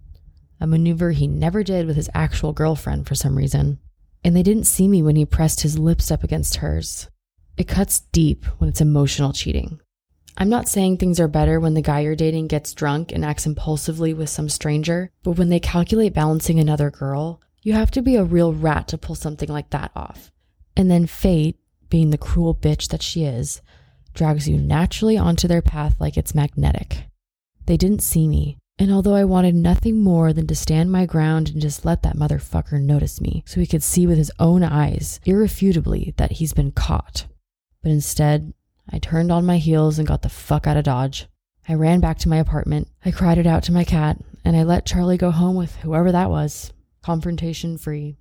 [0.61, 3.79] a maneuver he never did with his actual girlfriend for some reason.
[4.25, 7.09] And they didn't see me when he pressed his lips up against hers.
[7.57, 9.81] It cuts deep when it's emotional cheating.
[10.38, 13.46] I'm not saying things are better when the guy you're dating gets drunk and acts
[13.46, 18.16] impulsively with some stranger, but when they calculate balancing another girl, you have to be
[18.16, 20.31] a real rat to pull something like that off.
[20.77, 23.62] And then fate, being the cruel bitch that she is,
[24.12, 27.07] drags you naturally onto their path like it's magnetic.
[27.64, 31.49] They didn't see me, and although I wanted nothing more than to stand my ground
[31.49, 35.18] and just let that motherfucker notice me so he could see with his own eyes,
[35.25, 37.27] irrefutably, that he's been caught.
[37.83, 38.53] But instead,
[38.90, 41.27] I turned on my heels and got the fuck out of Dodge.
[41.68, 42.88] I ran back to my apartment.
[43.05, 46.12] I cried it out to my cat, and I let Charlie go home with whoever
[46.12, 46.72] that was,
[47.03, 48.18] confrontation free.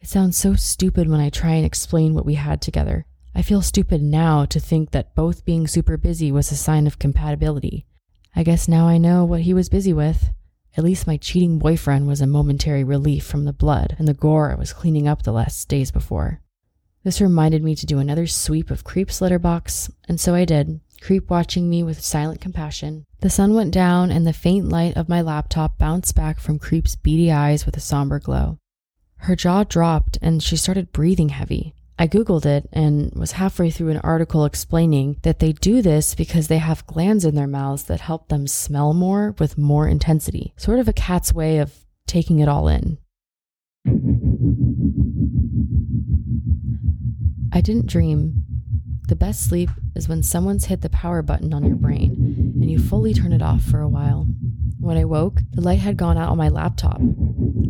[0.00, 3.06] It sounds so stupid when I try and explain what we had together.
[3.34, 6.98] I feel stupid now to think that both being super busy was a sign of
[6.98, 7.86] compatibility.
[8.34, 10.30] I guess now I know what he was busy with.
[10.76, 14.52] At least my cheating boyfriend was a momentary relief from the blood and the gore
[14.52, 16.40] I was cleaning up the last days before.
[17.06, 20.80] This reminded me to do another sweep of Creep's litter box, and so I did,
[21.00, 23.04] Creep watching me with silent compassion.
[23.20, 26.96] The sun went down, and the faint light of my laptop bounced back from Creep's
[26.96, 28.58] beady eyes with a somber glow.
[29.18, 31.76] Her jaw dropped, and she started breathing heavy.
[31.96, 36.48] I Googled it and was halfway through an article explaining that they do this because
[36.48, 40.80] they have glands in their mouths that help them smell more with more intensity, sort
[40.80, 41.72] of a cat's way of
[42.08, 42.98] taking it all in.
[47.56, 48.44] I didn't dream.
[49.08, 52.78] The best sleep is when someone's hit the power button on your brain and you
[52.78, 54.26] fully turn it off for a while.
[54.78, 57.00] When I woke, the light had gone out on my laptop.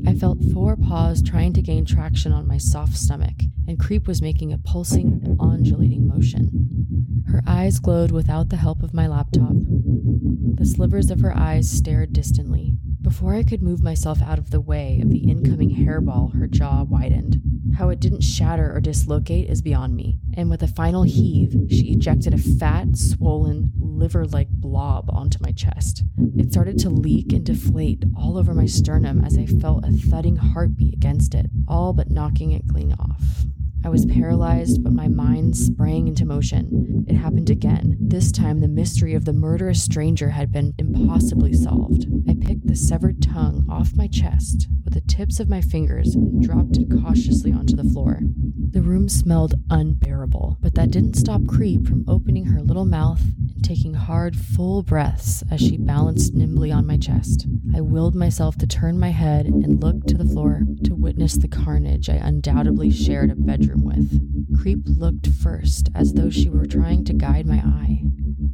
[0.04, 3.36] I felt four paws trying to gain traction on my soft stomach,
[3.68, 7.22] and Creep was making a pulsing, undulating motion.
[7.28, 9.52] Her eyes glowed without the help of my laptop.
[9.52, 12.74] The slivers of her eyes stared distantly.
[13.02, 16.82] Before I could move myself out of the way of the incoming hairball, her jaw
[16.82, 17.40] widened.
[17.74, 20.18] How it didn't shatter or dislocate is beyond me.
[20.34, 25.52] And with a final heave, she ejected a fat, swollen, liver like blob onto my
[25.52, 26.02] chest.
[26.36, 30.36] It started to leak and deflate all over my sternum as I felt a thudding
[30.36, 33.46] heartbeat against it, all but knocking it clean off.
[33.84, 37.04] I was paralyzed, but my mind sprang into motion.
[37.08, 37.96] It happened again.
[38.00, 42.06] This time, the mystery of the murderous stranger had been impossibly solved.
[42.28, 46.40] I picked the severed tongue off my chest with the tips of my fingers and
[46.40, 48.20] dropped it cautiously onto the floor.
[48.70, 53.64] The room smelled unbearable, but that didn't stop Creep from opening her little mouth and
[53.64, 57.48] taking hard, full breaths as she balanced nimbly on my chest.
[57.74, 61.48] I willed myself to turn my head and look to the floor to witness the
[61.48, 64.60] carnage I undoubtedly shared a bedroom with.
[64.60, 68.02] Creep looked first as though she were trying to guide my eye.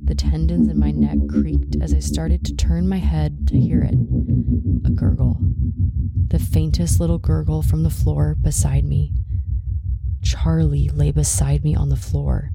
[0.05, 3.83] The tendons in my neck creaked as I started to turn my head to hear
[3.83, 3.95] it
[4.85, 5.38] a gurgle.
[6.33, 9.12] The faintest little gurgle from the floor beside me.
[10.23, 12.53] Charlie lay beside me on the floor,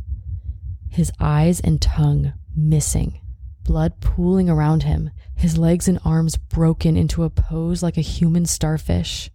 [0.90, 3.22] his eyes and tongue missing,
[3.63, 8.48] blood pooling around him, his legs and arms broken into a pose like a human
[8.48, 9.30] starfish.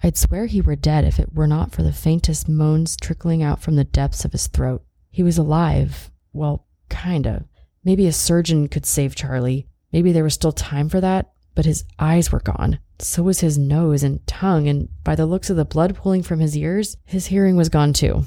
[0.00, 3.60] I'd swear he were dead if it were not for the faintest moans trickling out
[3.60, 4.84] from the depths of his throat.
[5.10, 6.12] He was alive.
[6.32, 7.46] Well, kinda.
[7.82, 9.66] Maybe a surgeon could save Charlie.
[9.92, 12.78] Maybe there was still time for that, but his eyes were gone.
[13.02, 16.38] So was his nose and tongue, and by the looks of the blood pooling from
[16.38, 18.24] his ears, his hearing was gone too.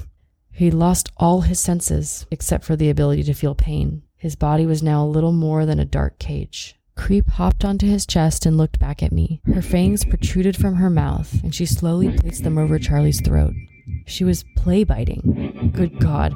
[0.52, 4.02] He'd lost all his senses except for the ability to feel pain.
[4.16, 6.76] His body was now a little more than a dark cage.
[6.94, 9.40] Creep hopped onto his chest and looked back at me.
[9.46, 13.54] Her fangs protruded from her mouth, and she slowly placed them over Charlie's throat.
[14.06, 15.70] She was play biting.
[15.74, 16.34] Good God.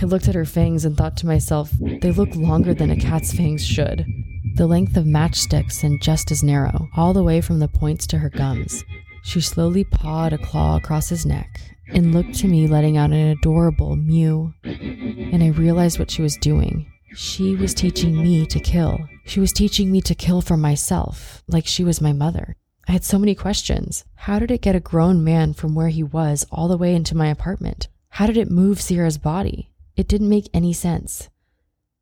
[0.00, 3.32] I looked at her fangs and thought to myself, they look longer than a cat's
[3.32, 4.06] fangs should.
[4.54, 8.18] The length of matchsticks and just as narrow, all the way from the points to
[8.18, 8.84] her gums.
[9.22, 11.60] She slowly pawed a claw across his neck
[11.92, 14.54] and looked to me, letting out an adorable mew.
[14.64, 16.90] And I realized what she was doing.
[17.14, 18.98] She was teaching me to kill.
[19.24, 22.56] She was teaching me to kill for myself, like she was my mother.
[22.90, 24.04] I had so many questions.
[24.16, 27.16] How did it get a grown man from where he was all the way into
[27.16, 27.86] my apartment?
[28.08, 29.70] How did it move Sierra's body?
[29.94, 31.28] It didn't make any sense.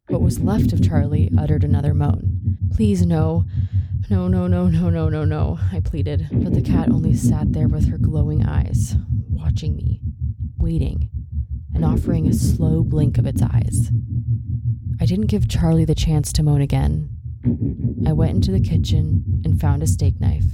[0.09, 2.57] What was left of Charlie uttered another moan.
[2.74, 3.44] Please, no.
[4.09, 6.27] No, no, no, no, no, no, no, I pleaded.
[6.33, 8.96] But the cat only sat there with her glowing eyes,
[9.29, 10.01] watching me,
[10.57, 11.11] waiting,
[11.74, 13.90] and offering a slow blink of its eyes.
[14.98, 17.11] I didn't give Charlie the chance to moan again.
[18.07, 20.46] I went into the kitchen and found a steak knife.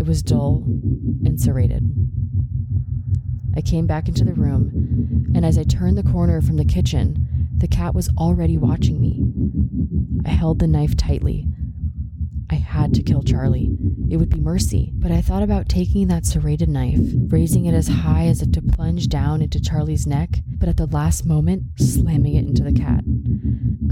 [0.00, 0.64] It was dull
[1.26, 1.86] and serrated.
[3.54, 7.48] I came back into the room, and as I turned the corner from the kitchen,
[7.54, 9.22] the cat was already watching me.
[10.24, 11.46] I held the knife tightly.
[12.48, 13.76] I had to kill Charlie.
[14.08, 17.88] It would be mercy, but I thought about taking that serrated knife, raising it as
[17.88, 22.36] high as if to plunge down into Charlie's neck, but at the last moment, slamming
[22.36, 23.04] it into the cat.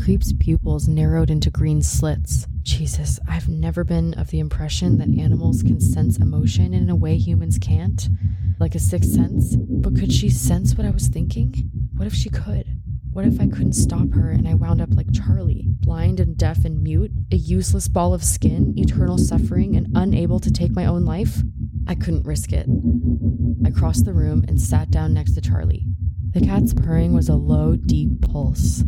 [0.02, 2.46] Creep's pupils narrowed into green slits.
[2.68, 7.16] Jesus, I've never been of the impression that animals can sense emotion in a way
[7.16, 8.10] humans can't,
[8.60, 9.56] like a sixth sense.
[9.56, 11.70] But could she sense what I was thinking?
[11.96, 12.66] What if she could?
[13.10, 16.66] What if I couldn't stop her and I wound up like Charlie, blind and deaf
[16.66, 21.06] and mute, a useless ball of skin, eternal suffering, and unable to take my own
[21.06, 21.38] life?
[21.86, 22.68] I couldn't risk it.
[23.64, 25.86] I crossed the room and sat down next to Charlie.
[26.32, 28.84] The cat's purring was a low, deep pulse.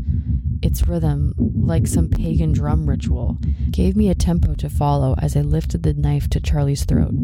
[0.62, 3.38] Its rhythm, like some pagan drum ritual,
[3.70, 7.14] gave me a tempo to follow as I lifted the knife to Charlie's throat.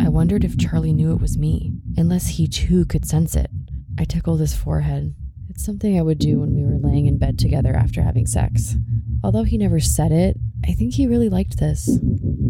[0.00, 3.50] I wondered if Charlie knew it was me, unless he too could sense it.
[3.98, 5.14] I tickled his forehead.
[5.48, 8.74] It's something I would do when we were laying in bed together after having sex.
[9.22, 11.88] Although he never said it, I think he really liked this.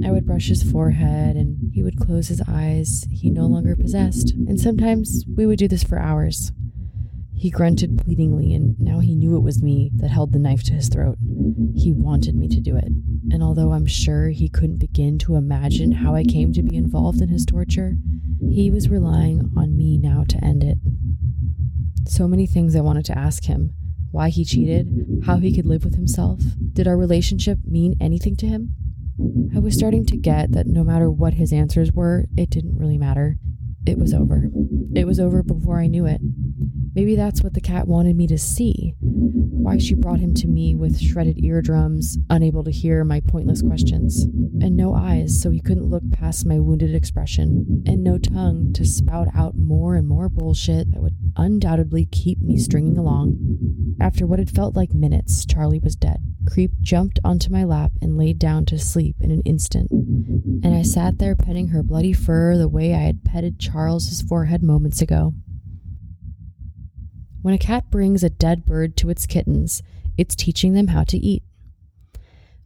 [0.04, 4.32] I would brush his forehead and he would close his eyes he no longer possessed,
[4.32, 6.50] and sometimes we would do this for hours.
[7.36, 10.72] He grunted pleadingly, and now he knew it was me that held the knife to
[10.72, 11.18] his throat.
[11.74, 12.88] He wanted me to do it,
[13.30, 17.20] and although I'm sure he couldn't begin to imagine how I came to be involved
[17.20, 17.96] in his torture,
[18.50, 20.78] he was relying on me now to end it.
[22.06, 23.74] So many things I wanted to ask him
[24.10, 26.40] why he cheated, how he could live with himself.
[26.72, 28.74] Did our relationship mean anything to him?
[29.54, 32.96] I was starting to get that no matter what his answers were, it didn't really
[32.96, 33.38] matter.
[33.86, 34.50] It was over.
[34.94, 36.20] It was over before I knew it.
[36.94, 38.94] Maybe that's what the cat wanted me to see.
[39.00, 44.24] Why she brought him to me with shredded eardrums, unable to hear my pointless questions,
[44.24, 48.84] and no eyes so he couldn't look past my wounded expression, and no tongue to
[48.84, 53.96] spout out more and more bullshit that would undoubtedly keep me stringing along.
[54.00, 56.18] After what had felt like minutes, Charlie was dead.
[56.46, 60.82] Creep jumped onto my lap and laid down to sleep in an instant, and I
[60.82, 65.34] sat there petting her bloody fur the way I had petted Charles's forehead moments ago.
[67.44, 69.82] When a cat brings a dead bird to its kittens,
[70.16, 71.42] it's teaching them how to eat.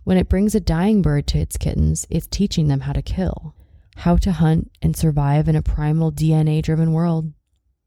[0.04, 3.56] When it brings a dying bird to its kittens, it's teaching them how to kill,
[3.96, 7.32] how to hunt and survive in a primal DNA driven world.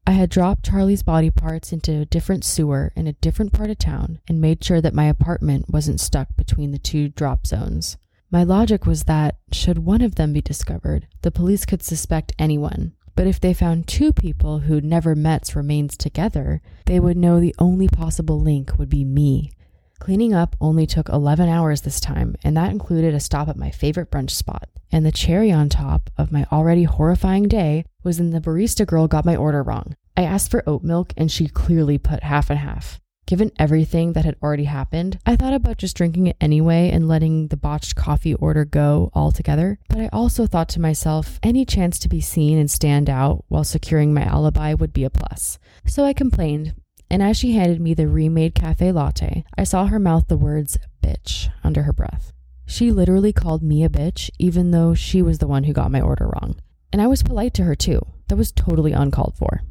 [0.06, 3.78] I had dropped Charlie's body parts into a different sewer in a different part of
[3.78, 7.96] town and made sure that my apartment wasn't stuck between the two drop zones.
[8.30, 12.92] My logic was that, should one of them be discovered, the police could suspect anyone.
[13.14, 17.54] But if they found two people who'd never met's remains together, they would know the
[17.58, 19.52] only possible link would be me.
[19.98, 23.70] Cleaning up only took 11 hours this time, and that included a stop at my
[23.70, 24.68] favorite brunch spot.
[24.90, 29.06] And the cherry on top of my already horrifying day was when the barista girl
[29.06, 29.94] got my order wrong.
[30.16, 32.98] I asked for oat milk, and she clearly put half and half.
[33.32, 37.48] Given everything that had already happened, I thought about just drinking it anyway and letting
[37.48, 39.78] the botched coffee order go altogether.
[39.88, 43.64] But I also thought to myself, any chance to be seen and stand out while
[43.64, 45.58] securing my alibi would be a plus.
[45.86, 46.74] So I complained,
[47.08, 50.76] and as she handed me the remade cafe latte, I saw her mouth the words
[51.02, 52.34] bitch under her breath.
[52.66, 56.02] She literally called me a bitch, even though she was the one who got my
[56.02, 56.56] order wrong.
[56.92, 58.02] And I was polite to her too.
[58.28, 59.62] That was totally uncalled for.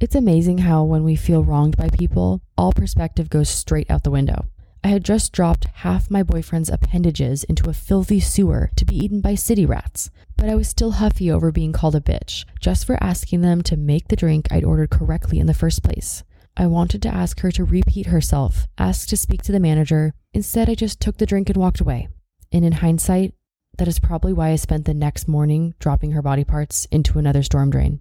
[0.00, 4.10] It's amazing how, when we feel wronged by people, all perspective goes straight out the
[4.10, 4.46] window.
[4.82, 9.20] I had just dropped half my boyfriend's appendages into a filthy sewer to be eaten
[9.20, 12.96] by city rats, but I was still huffy over being called a bitch just for
[13.02, 16.24] asking them to make the drink I'd ordered correctly in the first place.
[16.56, 20.14] I wanted to ask her to repeat herself, ask to speak to the manager.
[20.32, 22.08] Instead, I just took the drink and walked away.
[22.50, 23.34] And in hindsight,
[23.76, 27.42] that is probably why I spent the next morning dropping her body parts into another
[27.42, 28.00] storm drain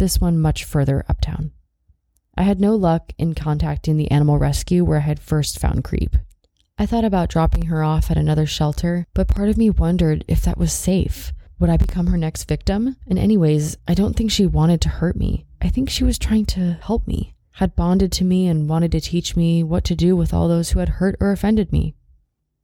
[0.00, 1.52] this one much further uptown.
[2.36, 6.16] I had no luck in contacting the animal rescue where I had first found Creep.
[6.78, 10.40] I thought about dropping her off at another shelter, but part of me wondered if
[10.42, 11.32] that was safe.
[11.58, 12.96] Would I become her next victim?
[13.06, 15.44] And, anyways, I don't think she wanted to hurt me.
[15.60, 19.00] I think she was trying to help me, had bonded to me, and wanted to
[19.00, 21.94] teach me what to do with all those who had hurt or offended me.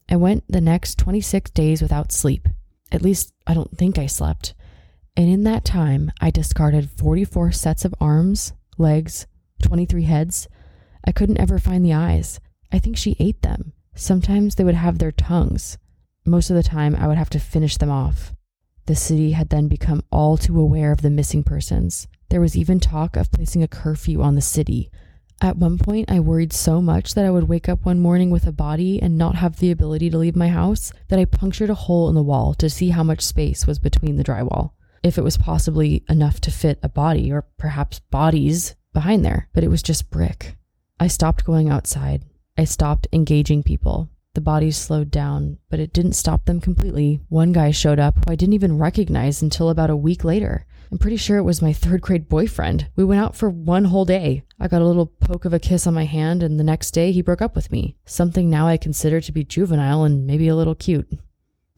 [0.08, 2.48] I went the next 26 days without sleep.
[2.90, 4.54] At least, I don't think I slept.
[5.16, 9.26] And in that time, I discarded 44 sets of arms, legs,
[9.62, 10.46] 23 heads.
[11.06, 12.38] I couldn't ever find the eyes.
[12.70, 13.72] I think she ate them.
[13.94, 15.78] Sometimes they would have their tongues.
[16.26, 18.34] Most of the time, I would have to finish them off.
[18.84, 22.06] The city had then become all too aware of the missing persons.
[22.28, 24.90] There was even talk of placing a curfew on the city.
[25.40, 28.46] At one point, I worried so much that I would wake up one morning with
[28.46, 31.74] a body and not have the ability to leave my house that I punctured a
[31.74, 34.72] hole in the wall to see how much space was between the drywall
[35.06, 39.64] if it was possibly enough to fit a body or perhaps bodies behind there, but
[39.64, 40.56] it was just brick.
[40.98, 42.24] I stopped going outside.
[42.58, 44.08] I stopped engaging people.
[44.34, 47.20] The bodies slowed down, but it didn't stop them completely.
[47.28, 50.66] One guy showed up who I didn't even recognize until about a week later.
[50.90, 52.88] I'm pretty sure it was my third grade boyfriend.
[52.96, 54.44] We went out for one whole day.
[54.60, 57.12] I got a little poke of a kiss on my hand, and the next day
[57.12, 57.96] he broke up with me.
[58.04, 61.08] Something now I consider to be juvenile and maybe a little cute.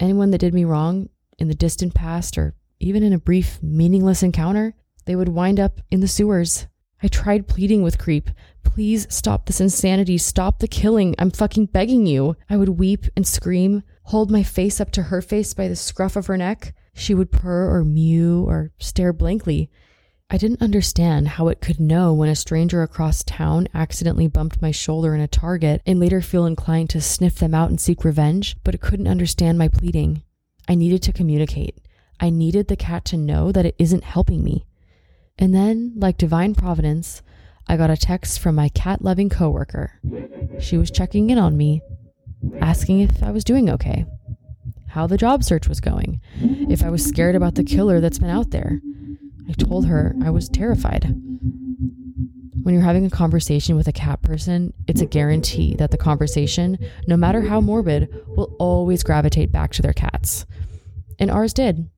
[0.01, 1.09] Anyone that did me wrong
[1.39, 4.74] in the distant past or even in a brief, meaningless encounter,
[5.07, 6.66] they would wind up in the sewers.
[7.03, 8.31] I tried pleading with Creep.
[8.64, 10.18] Please stop this insanity.
[10.18, 11.14] Stop the killing.
[11.18, 12.37] I'm fucking begging you.
[12.51, 16.16] I would weep and scream, hold my face up to her face by the scruff
[16.16, 16.74] of her neck.
[16.95, 19.70] She would purr or mew or stare blankly.
[20.31, 24.72] I didn't understand how it could know when a stranger across town accidentally bumped my
[24.72, 28.57] shoulder in a target and later feel inclined to sniff them out and seek revenge,
[28.62, 30.22] but it couldn't understand my pleading.
[30.68, 31.79] I needed to communicate.
[32.21, 34.66] I needed the cat to know that it isn't helping me.
[35.39, 37.23] And then, like divine providence,
[37.69, 40.01] I got a text from my cat loving coworker.
[40.59, 41.83] She was checking in on me,
[42.61, 44.07] asking if I was doing okay,
[44.89, 48.31] how the job search was going, if I was scared about the killer that's been
[48.31, 48.81] out there.
[49.49, 51.14] I told her I was terrified.
[52.62, 56.79] When you're having a conversation with a cat person, it's a guarantee that the conversation,
[57.07, 60.45] no matter how morbid, will always gravitate back to their cats.
[61.19, 61.89] And ours did.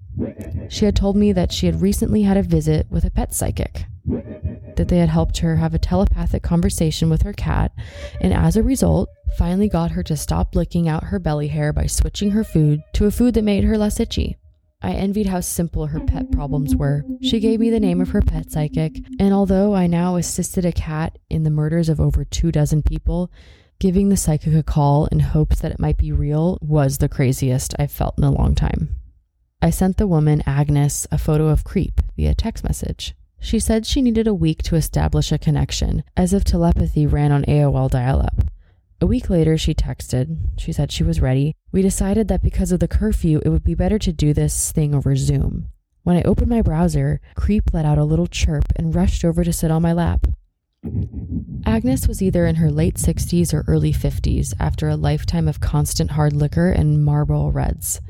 [0.69, 3.87] She had told me that she had recently had a visit with a pet psychic,
[4.77, 7.73] that they had helped her have a telepathic conversation with her cat,
[8.21, 11.87] and as a result, finally got her to stop licking out her belly hair by
[11.87, 14.37] switching her food to a food that made her less itchy.
[14.83, 17.05] I envied how simple her pet problems were.
[17.21, 20.73] She gave me the name of her pet psychic, and although I now assisted a
[20.73, 23.31] cat in the murders of over two dozen people,
[23.79, 27.75] giving the psychic a call in hopes that it might be real was the craziest
[27.79, 29.00] I've felt in a long time.
[29.63, 33.15] I sent the woman, Agnes, a photo of Creep via text message.
[33.41, 37.45] She said she needed a week to establish a connection, as if telepathy ran on
[37.45, 38.45] AOL dial up.
[39.03, 40.39] A week later, she texted.
[40.59, 41.57] She said she was ready.
[41.73, 44.95] We decided that because of the curfew, it would be better to do this thing
[44.95, 45.69] over Zoom.
[46.05, 49.53] When I opened my browser, Creep let out a little chirp and rushed over to
[49.53, 50.27] sit on my lap.
[51.67, 56.13] Agnes was either in her late 60s or early 50s after a lifetime of constant
[56.13, 58.01] hard liquor and Marlboro Reds.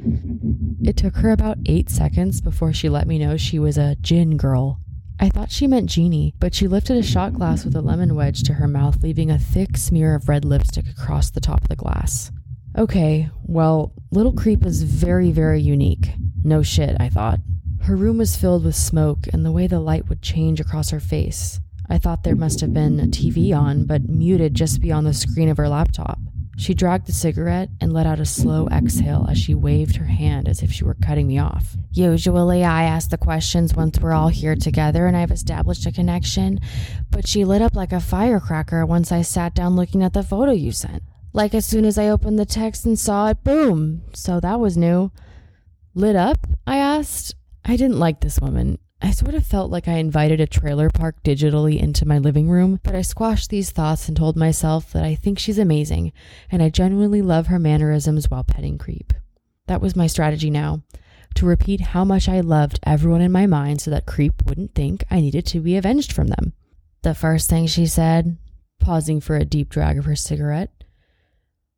[0.82, 4.36] It took her about eight seconds before she let me know she was a gin
[4.36, 4.80] girl.
[5.18, 8.42] I thought she meant Jeannie, but she lifted a shot glass with a lemon wedge
[8.44, 11.76] to her mouth, leaving a thick smear of red lipstick across the top of the
[11.76, 12.30] glass.
[12.78, 16.12] Okay, well, Little Creep is very, very unique.
[16.42, 17.40] No shit, I thought.
[17.82, 21.00] Her room was filled with smoke, and the way the light would change across her
[21.00, 21.60] face.
[21.90, 25.48] I thought there must have been a TV on, but muted just beyond the screen
[25.48, 26.18] of her laptop.
[26.56, 30.46] She dragged the cigarette and let out a slow exhale as she waved her hand
[30.46, 31.74] as if she were cutting me off.
[31.90, 36.60] Usually, I ask the questions once we're all here together and I've established a connection,
[37.10, 40.52] but she lit up like a firecracker once I sat down looking at the photo
[40.52, 41.02] you sent.
[41.32, 44.02] Like as soon as I opened the text and saw it, boom.
[44.12, 45.10] So that was new.
[45.94, 46.46] Lit up?
[46.66, 47.34] I asked.
[47.64, 48.78] I didn't like this woman.
[49.02, 52.80] I sort of felt like I invited a trailer park digitally into my living room,
[52.82, 56.12] but I squashed these thoughts and told myself that I think she's amazing,
[56.50, 59.14] and I genuinely love her mannerisms while petting Creep.
[59.66, 60.82] That was my strategy now
[61.36, 65.04] to repeat how much I loved everyone in my mind so that Creep wouldn't think
[65.10, 66.52] I needed to be avenged from them.
[67.02, 68.36] The first thing she said,
[68.80, 70.84] pausing for a deep drag of her cigarette,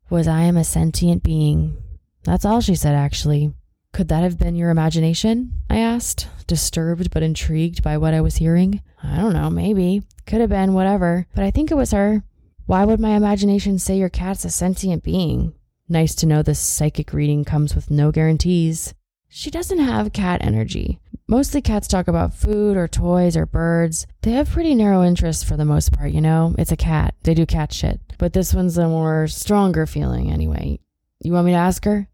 [0.09, 1.77] was I am a sentient being.
[2.23, 3.53] That's all she said, actually.
[3.93, 5.53] Could that have been your imagination?
[5.69, 8.81] I asked, disturbed but intrigued by what I was hearing.
[9.03, 10.01] I don't know, maybe.
[10.25, 11.27] Could have been, whatever.
[11.35, 12.23] But I think it was her.
[12.65, 15.53] Why would my imagination say your cat's a sentient being?
[15.87, 18.95] Nice to know this psychic reading comes with no guarantees.
[19.29, 20.99] She doesn't have cat energy.
[21.27, 24.07] Mostly cats talk about food or toys or birds.
[24.23, 26.55] They have pretty narrow interests for the most part, you know?
[26.57, 27.13] It's a cat.
[27.23, 27.99] They do cat shit.
[28.17, 30.79] But this one's a more stronger feeling anyway.
[31.19, 32.07] You want me to ask her?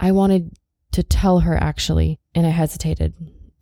[0.00, 0.56] I wanted
[0.92, 3.14] to tell her actually, and I hesitated,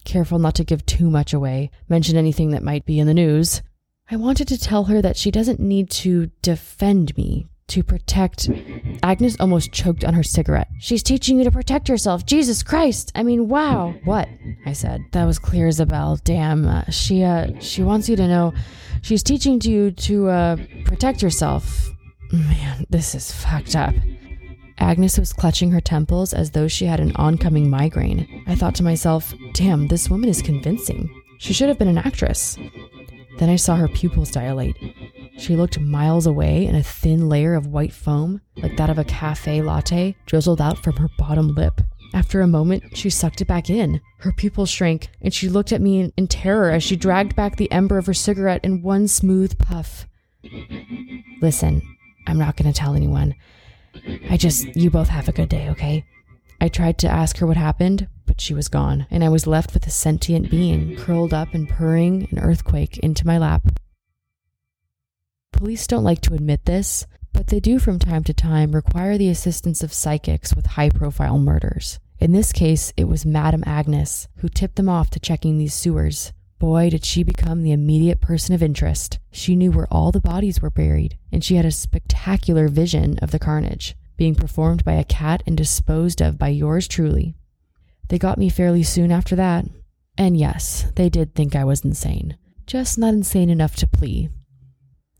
[0.04, 3.62] careful not to give too much away, mention anything that might be in the news.
[4.10, 8.50] I wanted to tell her that she doesn't need to defend me, to protect.
[9.02, 10.68] Agnes almost choked on her cigarette.
[10.80, 12.26] She's teaching you to protect yourself.
[12.26, 13.12] Jesus Christ!
[13.14, 13.94] I mean, wow.
[14.04, 14.28] What?
[14.66, 15.02] I said.
[15.12, 16.18] That was clear as a bell.
[16.24, 16.66] Damn.
[16.66, 18.54] Uh, she uh she wants you to know.
[19.02, 21.88] She's teaching you to uh protect yourself.
[22.32, 23.94] Man, this is fucked up.
[24.78, 28.44] Agnes was clutching her temples as though she had an oncoming migraine.
[28.46, 31.08] I thought to myself, damn, this woman is convincing.
[31.38, 32.56] She should have been an actress.
[33.38, 34.76] Then I saw her pupils dilate.
[35.38, 39.04] She looked miles away, and a thin layer of white foam, like that of a
[39.04, 41.80] cafe latte, drizzled out from her bottom lip.
[42.14, 44.00] After a moment, she sucked it back in.
[44.18, 47.56] Her pupils shrank, and she looked at me in, in terror as she dragged back
[47.56, 50.06] the ember of her cigarette in one smooth puff.
[51.40, 51.82] Listen,
[52.26, 53.34] I'm not going to tell anyone.
[54.30, 56.04] I just, you both have a good day, okay?
[56.60, 59.74] I tried to ask her what happened, but she was gone, and I was left
[59.74, 63.62] with a sentient being curled up and purring an earthquake into my lap.
[65.52, 69.28] Police don't like to admit this, but they do from time to time require the
[69.28, 71.98] assistance of psychics with high profile murders.
[72.18, 76.32] In this case, it was Madame Agnes who tipped them off to checking these sewers.
[76.58, 79.18] Boy, did she become the immediate person of interest.
[79.30, 83.30] She knew where all the bodies were buried, and she had a spectacular vision of
[83.30, 87.34] the carnage, being performed by a cat and disposed of by yours truly.
[88.08, 89.66] They got me fairly soon after that.
[90.16, 92.36] And yes, they did think I was insane,
[92.66, 94.28] just not insane enough to plea.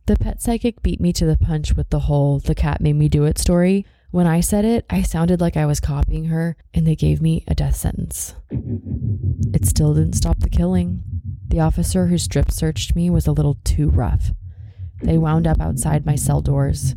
[0.07, 3.09] The pet psychic beat me to the punch with the whole the cat made me
[3.09, 3.87] do it story.
[4.11, 7.45] When I said it, I sounded like I was copying her, and they gave me
[7.47, 8.35] a death sentence.
[8.51, 11.03] It still didn't stop the killing.
[11.49, 14.31] The officer who strip searched me was a little too rough.
[15.03, 16.95] They wound up outside my cell doors.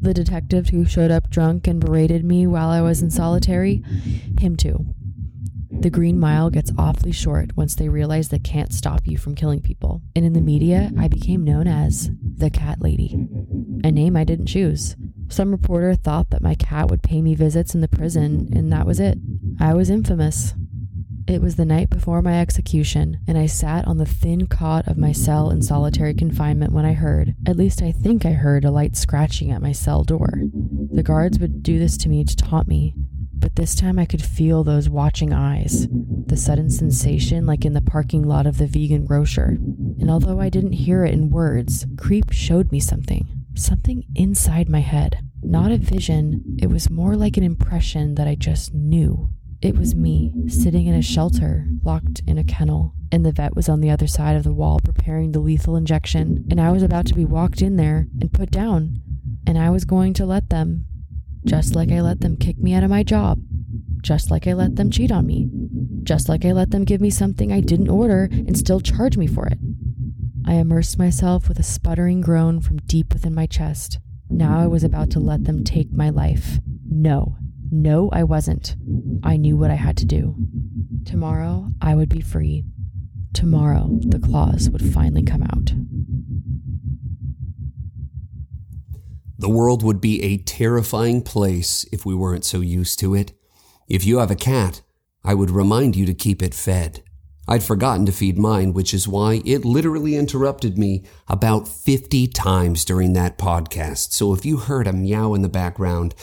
[0.00, 3.82] The detective who showed up drunk and berated me while I was in solitary,
[4.38, 4.94] him too.
[5.82, 9.60] The Green Mile gets awfully short once they realize they can't stop you from killing
[9.60, 10.00] people.
[10.14, 13.26] And in the media, I became known as the Cat Lady,
[13.82, 14.94] a name I didn't choose.
[15.26, 18.86] Some reporter thought that my cat would pay me visits in the prison, and that
[18.86, 19.18] was it.
[19.58, 20.54] I was infamous.
[21.26, 24.98] It was the night before my execution, and I sat on the thin cot of
[24.98, 28.70] my cell in solitary confinement when I heard, at least I think I heard, a
[28.70, 30.42] light scratching at my cell door.
[30.92, 32.94] The guards would do this to me to taunt me,
[33.42, 37.82] but this time I could feel those watching eyes, the sudden sensation like in the
[37.82, 39.58] parking lot of the vegan grocer.
[39.98, 43.26] And although I didn't hear it in words, Creep showed me something,
[43.56, 45.28] something inside my head.
[45.42, 49.28] Not a vision, it was more like an impression that I just knew.
[49.60, 53.68] It was me, sitting in a shelter, locked in a kennel, and the vet was
[53.68, 57.06] on the other side of the wall preparing the lethal injection, and I was about
[57.06, 59.02] to be walked in there and put down,
[59.46, 60.86] and I was going to let them,
[61.44, 63.40] just like I let them kick me out of my job,
[64.00, 65.48] just like I let them cheat on me,
[66.02, 69.26] just like I let them give me something I didn't order and still charge me
[69.26, 69.58] for it.
[70.46, 73.98] I immersed myself with a sputtering groan from deep within my chest.
[74.28, 76.58] Now I was about to let them take my life.
[76.88, 77.36] No,
[77.70, 78.76] no, I wasn't.
[79.22, 80.34] I knew what I had to do.
[81.04, 82.64] Tomorrow, I would be free.
[83.32, 85.72] tomorrow the claws would finally come out.
[89.42, 93.32] The world would be a terrifying place if we weren't so used to it.
[93.88, 94.82] If you have a cat,
[95.24, 97.02] I would remind you to keep it fed.
[97.48, 102.84] I'd forgotten to feed mine, which is why it literally interrupted me about 50 times
[102.84, 104.12] during that podcast.
[104.12, 106.14] So if you heard a meow in the background,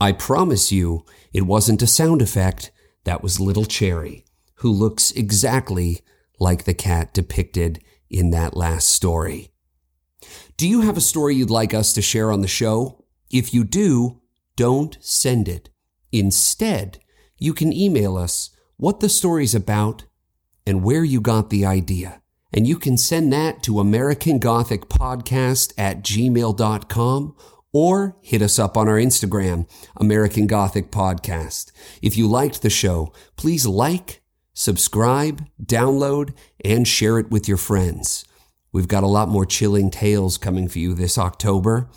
[0.00, 2.70] I promise you it wasn't a sound effect.
[3.02, 4.24] That was little Cherry,
[4.58, 6.02] who looks exactly
[6.38, 9.50] like the cat depicted in that last story.
[10.56, 13.04] Do you have a story you'd like us to share on the show?
[13.30, 14.20] If you do,
[14.56, 15.70] don't send it.
[16.10, 16.98] Instead,
[17.38, 20.04] you can email us what the story's about
[20.66, 22.20] and where you got the idea.
[22.52, 27.36] And you can send that to American Gothic Podcast at gmail.com
[27.72, 31.70] or hit us up on our Instagram, American Gothic Podcast.
[32.00, 34.22] If you liked the show, please like,
[34.54, 36.32] subscribe, download,
[36.64, 38.24] and share it with your friends.
[38.72, 41.88] We've got a lot more chilling tales coming for you this October.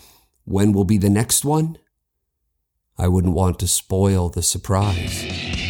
[0.45, 1.77] When will be the next one?
[2.97, 5.60] I wouldn't want to spoil the surprise.